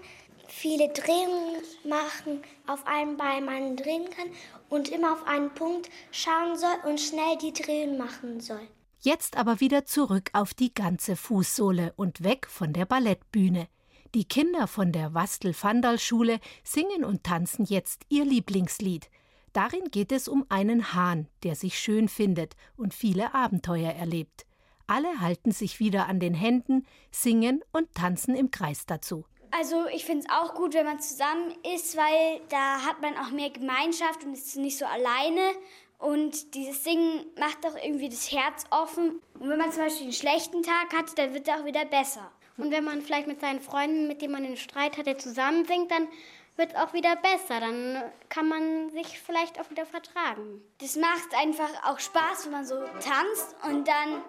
viele 0.48 0.90
Drehungen 0.90 1.62
machen, 1.84 2.44
auf 2.68 2.86
einem 2.86 3.18
Bein 3.18 3.46
man 3.46 3.76
drehen 3.76 4.10
kann 4.10 4.28
und 4.70 4.90
immer 4.90 5.14
auf 5.14 5.26
einen 5.26 5.54
Punkt 5.54 5.90
schauen 6.12 6.58
soll 6.58 6.76
und 6.90 7.00
schnell 7.00 7.38
die 7.42 7.54
Drehungen 7.54 7.98
machen 7.98 8.40
soll. 8.40 8.68
Jetzt 9.00 9.36
aber 9.36 9.60
wieder 9.60 9.86
zurück 9.86 10.30
auf 10.34 10.54
die 10.54 10.74
ganze 10.74 11.16
Fußsohle 11.16 11.94
und 11.98 12.24
weg 12.24 12.48
von 12.48 12.72
der 12.72 12.86
Ballettbühne. 12.86 13.68
Die 14.16 14.26
Kinder 14.26 14.68
von 14.68 14.92
der 14.92 15.14
Wastel-Vandal-Schule 15.14 16.40
singen 16.64 17.04
und 17.04 17.24
tanzen 17.24 17.66
jetzt 17.66 18.04
ihr 18.10 18.24
Lieblingslied. 18.24 19.10
Darin 19.54 19.92
geht 19.92 20.12
es 20.12 20.28
um 20.28 20.46
einen 20.50 20.96
Hahn, 20.96 21.28
der 21.44 21.56
sich 21.56 21.80
schön 21.80 22.10
findet 22.10 22.56
und 22.76 22.94
viele 22.94 23.36
Abenteuer 23.36 23.92
erlebt. 23.92 24.48
Alle 24.88 25.22
halten 25.22 25.52
sich 25.52 25.80
wieder 25.80 26.08
an 26.08 26.20
den 26.20 26.34
Händen, 26.34 26.86
singen 27.12 27.64
und 27.72 27.94
tanzen 27.94 28.36
im 28.36 28.50
Kreis 28.50 28.88
dazu. 28.88 29.26
Also 29.52 29.86
ich 29.94 30.06
finde 30.06 30.26
es 30.26 30.34
auch 30.34 30.56
gut, 30.56 30.74
wenn 30.74 30.88
man 30.88 31.00
zusammen 31.00 31.54
ist, 31.76 31.96
weil 31.96 32.42
da 32.50 32.82
hat 32.82 33.02
man 33.04 33.16
auch 33.16 33.30
mehr 33.30 33.52
Gemeinschaft 33.52 34.24
und 34.24 34.34
ist 34.34 34.58
nicht 34.58 34.80
so 34.80 34.86
alleine. 34.86 35.52
Und 36.00 36.56
dieses 36.56 36.84
Singen 36.84 37.24
macht 37.40 37.64
auch 37.66 37.76
irgendwie 37.76 38.10
das 38.10 38.32
Herz 38.32 38.66
offen. 38.72 39.22
Und 39.40 39.50
wenn 39.50 39.60
man 39.60 39.72
zum 39.72 39.84
Beispiel 39.84 40.06
einen 40.06 40.14
schlechten 40.14 40.64
Tag 40.64 40.94
hat, 40.98 41.18
dann 41.18 41.36
wird 41.36 41.48
es 41.48 41.54
auch 41.54 41.66
wieder 41.66 41.86
besser. 41.86 42.32
Und 42.58 42.72
wenn 42.72 42.84
man 42.84 43.02
vielleicht 43.02 43.28
mit 43.28 43.40
seinen 43.40 43.62
Freunden, 43.62 44.08
mit 44.08 44.22
denen 44.22 44.34
man 44.34 44.44
einen 44.44 44.58
Streit 44.58 44.98
hatte, 44.98 45.18
zusammen 45.18 45.66
singt, 45.66 45.92
dann 45.92 46.08
wird 46.56 46.72
es 46.72 46.76
auch 46.76 46.94
wieder 46.94 47.16
besser. 47.16 47.60
Dann 47.60 48.04
kann 48.30 48.48
man 48.48 48.90
sich 48.92 49.20
vielleicht 49.20 49.60
auch 49.60 49.70
wieder 49.70 49.86
vertragen. 49.86 50.62
Das 50.80 50.96
macht 50.96 51.34
einfach 51.38 51.70
auch 51.86 52.00
Spaß, 52.00 52.46
wenn 52.46 52.52
man 52.52 52.66
so 52.66 52.76
tanzt 53.00 53.56
und 53.64 53.88
dann 53.88 54.22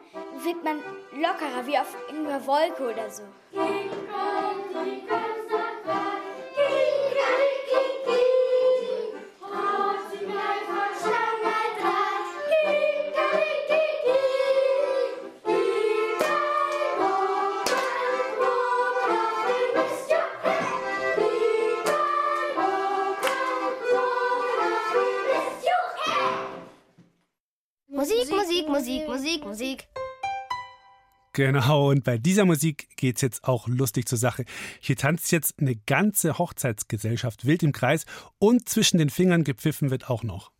wird 0.45 0.63
man 0.65 0.79
lockerer, 1.13 1.67
wie 1.67 1.79
auf 1.79 1.95
irgendeiner 2.09 2.47
Wolke 2.47 2.93
oder 2.93 3.11
so. 3.11 3.23
Musik, 28.05 28.31
Musik, 28.31 28.69
Musik, 28.69 29.09
Musik, 29.09 29.45
Musik. 29.47 29.89
Genau, 31.33 31.89
und 31.89 32.05
bei 32.05 32.19
dieser 32.19 32.45
Musik 32.45 32.97
geht's 32.97 33.23
jetzt 33.23 33.45
auch 33.45 33.67
lustig 33.67 34.07
zur 34.07 34.19
Sache. 34.19 34.45
Hier 34.79 34.97
tanzt 34.97 35.33
jetzt 35.33 35.55
eine 35.59 35.75
ganze 35.75 36.37
Hochzeitsgesellschaft 36.39 37.47
wild 37.47 37.63
im 37.63 37.73
Kreis 37.73 38.05
und 38.39 38.69
zwischen 38.69 38.99
den 38.99 39.09
Fingern 39.09 39.43
gepfiffen 39.43 39.91
wird 39.91 40.11
auch 40.11 40.23
noch. 40.23 40.54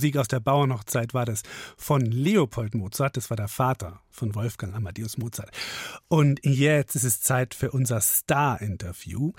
Musik 0.00 0.16
aus 0.16 0.28
der 0.28 0.40
Bauernhochzeit 0.40 1.12
war 1.12 1.26
das 1.26 1.42
von 1.76 2.00
Leopold 2.00 2.74
Mozart, 2.74 3.18
das 3.18 3.28
war 3.28 3.36
der 3.36 3.48
Vater 3.48 4.00
von 4.08 4.34
Wolfgang 4.34 4.74
Amadeus 4.74 5.18
Mozart. 5.18 5.50
Und 6.08 6.40
jetzt 6.42 6.96
ist 6.96 7.04
es 7.04 7.20
Zeit 7.20 7.52
für 7.52 7.70
unser 7.70 8.00
Star-Interview. 8.00 9.32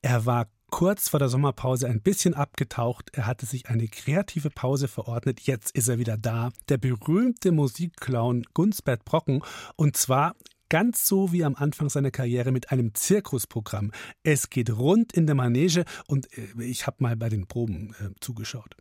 Er 0.00 0.26
war 0.26 0.48
kurz 0.70 1.08
vor 1.08 1.20
der 1.20 1.28
Sommerpause 1.28 1.86
ein 1.86 2.00
bisschen 2.00 2.34
abgetaucht. 2.34 3.10
Er 3.12 3.28
hatte 3.28 3.46
sich 3.46 3.68
eine 3.68 3.86
kreative 3.86 4.50
Pause 4.50 4.88
verordnet. 4.88 5.38
Jetzt 5.42 5.70
ist 5.70 5.86
er 5.86 6.00
wieder 6.00 6.16
da. 6.16 6.50
Der 6.68 6.78
berühmte 6.78 7.52
Musikclown 7.52 8.42
Gunsbert 8.54 9.04
Brocken. 9.04 9.44
Und 9.76 9.96
zwar 9.96 10.34
ganz 10.68 11.06
so 11.06 11.30
wie 11.30 11.44
am 11.44 11.54
Anfang 11.54 11.90
seiner 11.90 12.10
Karriere 12.10 12.50
mit 12.50 12.72
einem 12.72 12.92
Zirkusprogramm. 12.92 13.92
Es 14.24 14.50
geht 14.50 14.70
rund 14.76 15.12
in 15.12 15.26
der 15.26 15.36
Manege 15.36 15.84
und 16.08 16.26
äh, 16.36 16.64
ich 16.64 16.88
habe 16.88 16.96
mal 16.98 17.14
bei 17.14 17.28
den 17.28 17.46
Proben 17.46 17.94
äh, 18.00 18.08
zugeschaut. 18.18 18.74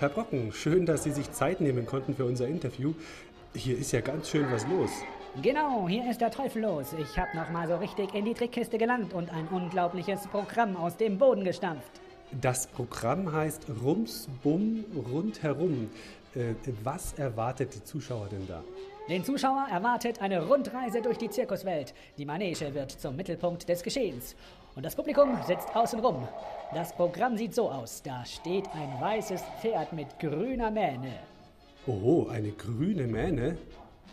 Herr 0.00 0.10
Brocken, 0.10 0.52
schön, 0.52 0.86
dass 0.86 1.02
Sie 1.02 1.10
sich 1.10 1.32
Zeit 1.32 1.60
nehmen 1.60 1.84
konnten 1.84 2.14
für 2.14 2.24
unser 2.24 2.46
Interview. 2.46 2.94
Hier 3.52 3.76
ist 3.76 3.90
ja 3.90 4.00
ganz 4.00 4.30
schön 4.30 4.46
was 4.48 4.64
los. 4.68 4.90
Genau, 5.42 5.88
hier 5.88 6.08
ist 6.08 6.20
der 6.20 6.30
Teufel 6.30 6.62
los. 6.62 6.94
Ich 7.02 7.18
habe 7.18 7.36
noch 7.36 7.50
mal 7.50 7.66
so 7.66 7.74
richtig 7.74 8.14
in 8.14 8.24
die 8.24 8.34
Trickkiste 8.34 8.78
gelangt 8.78 9.12
und 9.12 9.28
ein 9.32 9.48
unglaubliches 9.48 10.28
Programm 10.28 10.76
aus 10.76 10.96
dem 10.96 11.18
Boden 11.18 11.42
gestampft. 11.42 12.00
Das 12.30 12.68
Programm 12.68 13.32
heißt 13.32 13.66
Rums 13.82 14.28
Bum 14.44 14.84
Rundherum. 15.12 15.90
Äh, 16.38 16.54
was 16.84 17.14
erwartet 17.14 17.74
die 17.74 17.82
Zuschauer 17.82 18.28
denn 18.28 18.46
da? 18.46 18.62
Den 19.08 19.24
Zuschauer 19.24 19.66
erwartet 19.72 20.22
eine 20.22 20.46
Rundreise 20.46 21.02
durch 21.02 21.18
die 21.18 21.28
Zirkuswelt. 21.28 21.94
Die 22.16 22.24
Manege 22.24 22.72
wird 22.74 22.92
zum 22.92 23.16
Mittelpunkt 23.16 23.68
des 23.68 23.82
Geschehens. 23.82 24.36
Und 24.76 24.86
das 24.86 24.94
Publikum 24.94 25.36
sitzt 25.46 25.74
außenrum. 25.74 26.28
Das 26.72 26.92
Programm 26.92 27.36
sieht 27.36 27.54
so 27.54 27.68
aus. 27.68 28.02
Da 28.02 28.24
steht 28.24 28.68
ein 28.72 29.00
weißes 29.00 29.42
Pferd 29.60 29.92
mit 29.92 30.16
grüner 30.20 30.70
Mähne. 30.70 31.14
Oh, 31.86 32.28
eine 32.28 32.52
grüne 32.52 33.08
Mähne? 33.08 33.56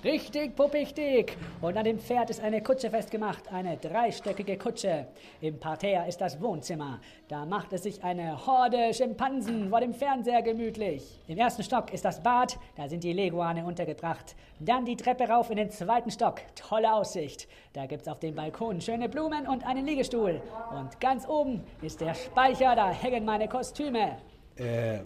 Richtig 0.04 0.56
puppichtig. 0.56 1.36
Und 1.62 1.78
an 1.78 1.84
dem 1.84 1.98
Pferd 1.98 2.30
ist 2.30 2.40
eine 2.40 2.62
Kutsche 2.62 2.92
festgemacht, 2.92 3.52
eine 3.52 3.78
dreistöckige 3.78 4.56
Kutsche. 4.56 5.08
Im 5.42 5.60
Parterre 5.60 6.08
ist 6.08 6.22
das 6.22 6.40
Wohnzimmer. 6.40 7.00
Da 7.28 7.46
macht 7.46 7.74
es 7.74 7.84
sich 7.84 8.04
eine 8.04 8.46
Horde 8.46 8.94
Schimpansen 8.94 9.70
vor 9.70 9.80
dem 9.80 9.96
Fernseher 9.96 10.44
gemütlich. 10.44 11.20
Im 11.28 11.40
ersten 11.40 11.64
Stock 11.64 11.92
ist 11.92 12.06
das 12.06 12.22
Bad, 12.22 12.58
da 12.76 12.88
sind 12.88 13.04
die 13.04 13.14
Leguane 13.14 13.66
untergebracht. 13.66 14.36
Dann 14.60 14.86
die 14.86 14.96
Treppe 14.96 15.28
rauf 15.28 15.50
in 15.50 15.58
den 15.58 15.72
zweiten 15.72 16.12
Stock. 16.12 16.42
Tolle 16.56 16.94
Aussicht. 16.94 17.48
Da 17.74 17.88
gibt's 17.88 18.08
auf 18.08 18.20
dem 18.20 18.36
Balkon 18.36 18.82
schöne 18.82 19.10
Blumen 19.10 19.48
und 19.48 19.66
einen 19.66 19.88
Liegestuhl. 19.88 20.40
Und 20.78 21.00
ganz 21.00 21.28
oben 21.28 21.64
ist 21.82 22.00
der 22.00 22.14
Speicher, 22.14 22.76
da 22.76 22.92
hängen 22.92 23.26
meine 23.26 23.48
Kostüme. 23.48 24.18
Äh, 24.56 25.00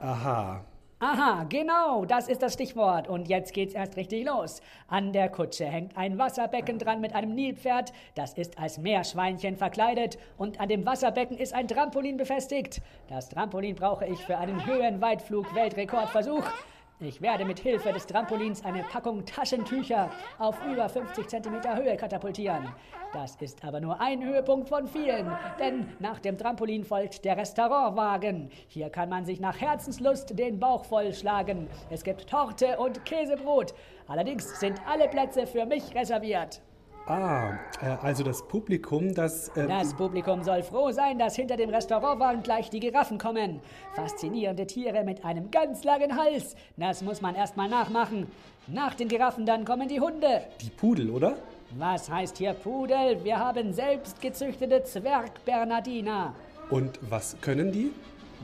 aha. 0.00 0.64
Aha, 1.00 1.44
genau, 1.48 2.04
das 2.04 2.28
ist 2.28 2.40
das 2.40 2.54
Stichwort. 2.54 3.08
Und 3.08 3.28
jetzt 3.28 3.52
geht's 3.52 3.74
erst 3.74 3.96
richtig 3.96 4.24
los. 4.24 4.62
An 4.86 5.12
der 5.12 5.28
Kutsche 5.28 5.66
hängt 5.66 5.96
ein 5.96 6.18
Wasserbecken 6.18 6.78
dran 6.78 7.00
mit 7.00 7.14
einem 7.14 7.34
Nilpferd. 7.34 7.92
Das 8.14 8.34
ist 8.34 8.58
als 8.58 8.78
Meerschweinchen 8.78 9.56
verkleidet. 9.56 10.18
Und 10.38 10.60
an 10.60 10.68
dem 10.68 10.86
Wasserbecken 10.86 11.36
ist 11.36 11.52
ein 11.52 11.68
Trampolin 11.68 12.16
befestigt. 12.16 12.80
Das 13.08 13.28
Trampolin 13.28 13.74
brauche 13.74 14.06
ich 14.06 14.18
für 14.20 14.38
einen 14.38 14.64
Höhenweitflug-Weltrekordversuch. 14.64 16.44
Ich 17.00 17.20
werde 17.20 17.44
mit 17.44 17.58
Hilfe 17.58 17.92
des 17.92 18.06
Trampolins 18.06 18.64
eine 18.64 18.84
Packung 18.84 19.24
Taschentücher 19.24 20.12
auf 20.38 20.56
über 20.64 20.88
50 20.88 21.26
cm 21.26 21.76
Höhe 21.76 21.96
katapultieren. 21.96 22.72
Das 23.12 23.34
ist 23.42 23.64
aber 23.64 23.80
nur 23.80 24.00
ein 24.00 24.24
Höhepunkt 24.24 24.68
von 24.68 24.86
vielen, 24.86 25.30
denn 25.58 25.88
nach 25.98 26.20
dem 26.20 26.38
Trampolin 26.38 26.84
folgt 26.84 27.24
der 27.24 27.36
Restaurantwagen. 27.36 28.48
Hier 28.68 28.90
kann 28.90 29.08
man 29.08 29.24
sich 29.24 29.40
nach 29.40 29.60
Herzenslust 29.60 30.38
den 30.38 30.60
Bauch 30.60 30.84
vollschlagen. 30.84 31.66
Es 31.90 32.04
gibt 32.04 32.28
Torte 32.30 32.78
und 32.78 33.04
Käsebrot. 33.04 33.74
Allerdings 34.06 34.60
sind 34.60 34.80
alle 34.86 35.08
Plätze 35.08 35.48
für 35.48 35.66
mich 35.66 35.96
reserviert. 35.96 36.62
Ah, 37.06 37.58
äh, 37.82 37.96
also 38.02 38.24
das 38.24 38.48
Publikum, 38.48 39.14
das. 39.14 39.48
Äh, 39.56 39.68
das 39.68 39.92
Publikum 39.92 40.42
soll 40.42 40.62
froh 40.62 40.90
sein, 40.90 41.18
dass 41.18 41.36
hinter 41.36 41.56
dem 41.56 41.68
Restaurantwagen 41.68 42.42
gleich 42.42 42.70
die 42.70 42.80
Giraffen 42.80 43.18
kommen. 43.18 43.60
Faszinierende 43.94 44.66
Tiere 44.66 45.04
mit 45.04 45.22
einem 45.22 45.50
ganz 45.50 45.84
langen 45.84 46.16
Hals. 46.16 46.56
Das 46.78 47.02
muss 47.02 47.20
man 47.20 47.34
erst 47.34 47.58
mal 47.58 47.68
nachmachen. 47.68 48.26
Nach 48.68 48.94
den 48.94 49.08
Giraffen 49.08 49.44
dann 49.44 49.66
kommen 49.66 49.88
die 49.88 50.00
Hunde. 50.00 50.44
Die 50.62 50.70
Pudel, 50.70 51.10
oder? 51.10 51.36
Was 51.76 52.08
heißt 52.08 52.38
hier 52.38 52.54
Pudel? 52.54 53.22
Wir 53.22 53.38
haben 53.38 53.74
selbst 53.74 54.22
gezüchtete 54.22 54.82
Zwergbernardiner. 54.84 56.34
Und 56.70 56.98
was 57.02 57.36
können 57.42 57.70
die? 57.70 57.92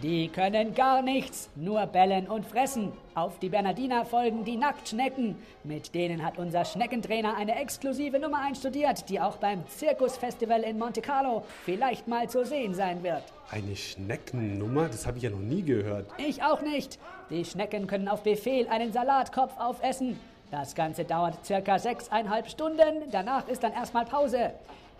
Die 0.03 0.29
können 0.29 0.75
gar 0.75 1.03
nichts, 1.03 1.51
nur 1.57 1.85
bellen 1.85 2.27
und 2.27 2.47
fressen. 2.47 2.93
Auf 3.15 3.39
die 3.39 3.51
Bernardiner 3.51 4.07
folgen 4.07 4.45
die 4.45 4.57
Nacktschnecken. 4.57 5.37
Mit 5.63 5.95
denen 5.95 6.25
hat 6.25 6.39
unser 6.39 6.65
Schneckentrainer 6.65 7.37
eine 7.37 7.61
exklusive 7.61 8.19
Nummer 8.19 8.41
einstudiert, 8.41 9.11
die 9.11 9.21
auch 9.21 9.37
beim 9.37 9.67
Zirkusfestival 9.69 10.63
in 10.63 10.79
Monte 10.79 11.03
Carlo 11.03 11.45
vielleicht 11.67 12.09
mal 12.09 12.31
zu 12.31 12.47
sehen 12.47 12.73
sein 12.73 13.03
wird. 13.03 13.23
Eine 13.51 13.77
Schneckennummer? 13.77 14.89
Das 14.89 15.07
habe 15.07 15.19
ich 15.19 15.25
ja 15.25 15.31
noch 15.31 15.39
nie 15.39 15.63
gehört. 15.63 16.07
Ich 16.17 16.43
auch 16.43 16.63
nicht. 16.63 16.99
Die 17.29 17.45
Schnecken 17.45 17.87
können 17.87 18.09
auf 18.09 18.23
Befehl 18.23 18.69
einen 18.69 18.95
Salatkopf 18.95 19.53
aufessen. 19.59 20.19
Das 20.51 20.75
Ganze 20.75 21.05
dauert 21.05 21.45
circa 21.45 21.79
sechseinhalb 21.79 22.49
Stunden. 22.49 23.11
Danach 23.11 23.47
ist 23.49 23.63
dann 23.63 23.75
erstmal 23.75 24.07
Pause. 24.07 24.53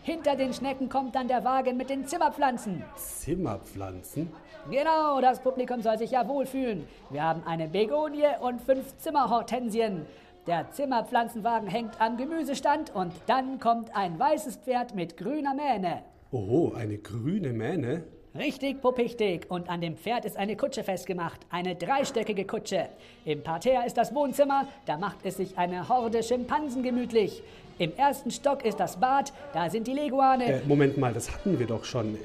Hinter 0.03 0.37
den 0.37 0.53
Schnecken 0.53 0.89
kommt 0.89 1.15
dann 1.15 1.29
der 1.29 1.45
Wagen 1.45 1.77
mit 1.77 1.89
den 1.89 2.07
Zimmerpflanzen. 2.07 2.83
Zimmerpflanzen? 2.97 4.31
Genau, 4.69 5.21
das 5.21 5.41
Publikum 5.41 5.81
soll 5.81 5.99
sich 5.99 6.11
ja 6.11 6.27
wohlfühlen. 6.29 6.87
Wir 7.11 7.23
haben 7.23 7.43
eine 7.47 7.69
Begonie 7.69 8.25
und 8.41 8.61
fünf 8.61 8.97
Zimmerhortensien. 8.99 10.05
Der 10.47 10.71
Zimmerpflanzenwagen 10.71 11.69
hängt 11.69 12.01
am 12.01 12.17
Gemüsestand 12.17 12.95
und 12.95 13.13
dann 13.27 13.59
kommt 13.61 13.95
ein 13.97 14.19
weißes 14.19 14.57
Pferd 14.57 14.95
mit 14.95 15.17
grüner 15.17 15.55
Mähne. 15.55 16.03
Oh, 16.33 16.73
eine 16.77 16.99
grüne 16.99 17.53
Mähne? 17.53 18.05
Richtig 18.39 18.81
puppichtig. 18.81 19.51
Und 19.51 19.69
an 19.69 19.81
dem 19.81 19.97
Pferd 19.97 20.25
ist 20.25 20.37
eine 20.37 20.57
Kutsche 20.57 20.85
festgemacht. 20.85 21.41
Eine 21.51 21.75
dreistöckige 21.75 22.45
Kutsche. 22.45 22.89
Im 23.25 23.43
Parterre 23.43 23.87
ist 23.87 23.97
das 23.97 24.15
Wohnzimmer. 24.15 24.69
Da 24.87 24.97
macht 24.97 25.19
es 25.25 25.39
sich 25.39 25.59
eine 25.59 25.89
Horde 25.89 26.23
Schimpansen 26.23 26.83
gemütlich. 26.83 27.43
Im 27.79 27.97
ersten 27.97 28.31
Stock 28.31 28.65
ist 28.65 28.79
das 28.79 28.99
Bad. 28.99 29.33
Da 29.53 29.69
sind 29.69 29.87
die 29.89 29.95
Leguane. 29.95 30.45
Äh, 30.45 30.61
Moment 30.67 30.97
mal, 30.97 31.13
das 31.13 31.33
hatten 31.33 31.59
wir 31.59 31.67
doch 31.67 31.85
schon. 31.85 32.17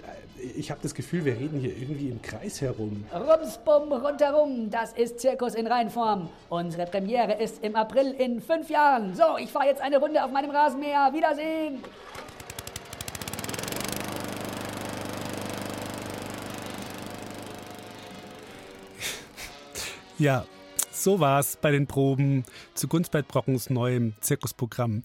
Ich 0.57 0.69
habe 0.69 0.79
das 0.83 0.93
Gefühl, 0.93 1.25
wir 1.25 1.33
reden 1.33 1.59
hier 1.59 1.75
irgendwie 1.75 2.09
im 2.09 2.21
Kreis 2.21 2.61
herum. 2.61 3.05
Rumsbum 3.13 3.91
rundherum, 3.91 4.69
das 4.69 4.93
ist 4.93 5.19
Zirkus 5.19 5.55
in 5.55 5.65
Reinform. 5.65 6.29
Unsere 6.49 6.85
Premiere 6.85 7.41
ist 7.41 7.63
im 7.63 7.75
April 7.75 8.13
in 8.17 8.41
fünf 8.41 8.69
Jahren. 8.69 9.15
So, 9.15 9.37
ich 9.39 9.51
fahre 9.51 9.67
jetzt 9.67 9.81
eine 9.81 9.97
Runde 9.97 10.23
auf 10.23 10.31
meinem 10.31 10.51
Rasenmäher. 10.51 11.11
Wiedersehen! 11.13 11.79
Ja, 20.17 20.45
so 20.91 21.19
war 21.19 21.39
es 21.39 21.57
bei 21.57 21.71
den 21.71 21.87
Proben 21.87 22.45
zu 22.73 22.87
Gunstbert 22.87 23.27
Brockens 23.27 23.69
neuem 23.69 24.13
Zirkusprogramm. 24.21 25.03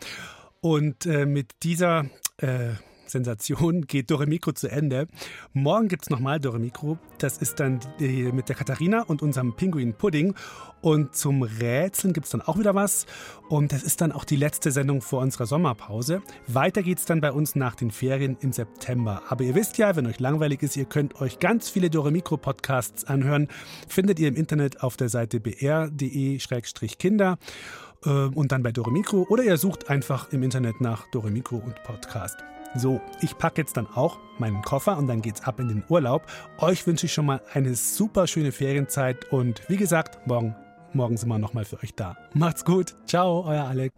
Und 0.61 1.07
äh, 1.07 1.27
mit 1.27 1.63
dieser 1.63 2.07
äh, 2.37 2.75
Sensation 3.11 3.87
geht 3.87 4.11
Dore 4.11 4.27
Mikro 4.27 4.53
zu 4.53 4.71
Ende. 4.71 5.07
Morgen 5.53 5.89
gibt 5.89 6.05
es 6.05 6.11
nochmal 6.11 6.41
Dore 6.41 6.59
Mikro. 6.59 6.99
Das 7.19 7.39
ist 7.39 7.61
dann 7.61 7.81
mit 7.99 8.49
der 8.49 8.57
Katharina 8.57 9.03
und 9.03 9.23
unserem 9.23 9.55
Pinguin 9.55 9.95
Pudding. 9.95 10.35
Und 10.81 11.15
zum 11.15 11.43
Rätseln 11.43 12.15
gibt 12.15 12.25
es 12.25 12.31
dann 12.31 12.41
auch 12.41 12.59
wieder 12.59 12.75
was. 12.75 13.07
Und 13.49 13.73
das 13.73 13.83
ist 13.83 14.01
dann 14.01 14.13
auch 14.13 14.25
die 14.25 14.37
letzte 14.37 14.71
Sendung 14.71 15.03
vor 15.03 15.21
unserer 15.21 15.47
Sommerpause. 15.47 16.23
Weiter 16.47 16.83
geht 16.83 16.99
es 16.99 17.05
dann 17.05 17.21
bei 17.21 17.33
uns 17.33 17.55
nach 17.55 17.75
den 17.75 17.91
Ferien 17.91 18.37
im 18.41 18.53
September. 18.53 19.23
Aber 19.29 19.45
ihr 19.45 19.55
wisst 19.55 19.77
ja, 19.77 19.95
wenn 19.97 20.07
euch 20.07 20.21
langweilig 20.21 20.63
ist, 20.63 20.77
ihr 20.77 20.87
könnt 20.87 21.21
euch 21.21 21.39
ganz 21.39 21.69
viele 21.69 21.91
Dore 21.91 22.11
Mikro 22.11 22.39
Podcasts 22.39 23.05
anhören. 23.05 23.49
Findet 23.89 24.19
ihr 24.21 24.29
im 24.29 24.37
Internet 24.37 24.83
auf 24.83 24.97
der 24.97 25.11
Seite 25.11 25.41
br.de-kinder 25.41 27.39
äh, 28.05 28.09
und 28.09 28.53
dann 28.53 28.63
bei 28.63 28.73
Dore 28.73 28.93
Mikro 28.93 29.27
oder 29.29 29.43
ihr 29.43 29.57
sucht 29.57 29.91
einfach 29.91 30.33
im 30.33 30.43
Internet 30.43 30.81
nach 30.81 31.07
Dore 31.11 31.31
Mikro 31.31 31.57
und 31.57 31.83
Podcast. 31.83 32.39
So, 32.75 33.01
ich 33.21 33.37
packe 33.37 33.61
jetzt 33.61 33.77
dann 33.77 33.87
auch 33.87 34.19
meinen 34.39 34.63
Koffer 34.63 34.97
und 34.97 35.09
dann 35.09 35.23
geht's 35.23 35.43
ab 35.43 35.59
in 35.61 35.69
den 35.69 35.85
Urlaub. 35.89 36.23
Euch 36.59 36.87
wünsche 36.87 37.07
ich 37.07 37.13
schon 37.13 37.27
mal 37.27 37.41
eine 37.53 37.75
super 37.75 38.27
schöne 38.27 38.53
Ferienzeit 38.53 39.31
und 39.33 39.63
wie 39.69 39.77
gesagt, 39.77 40.27
morgen, 40.27 40.55
morgen 40.93 41.17
sind 41.17 41.29
wir 41.29 41.39
nochmal 41.39 41.65
für 41.65 41.83
euch 41.83 41.95
da. 41.95 42.17
Macht's 42.35 42.65
gut. 42.65 42.95
Ciao, 43.07 43.45
euer 43.45 43.65
Alex. 43.65 43.95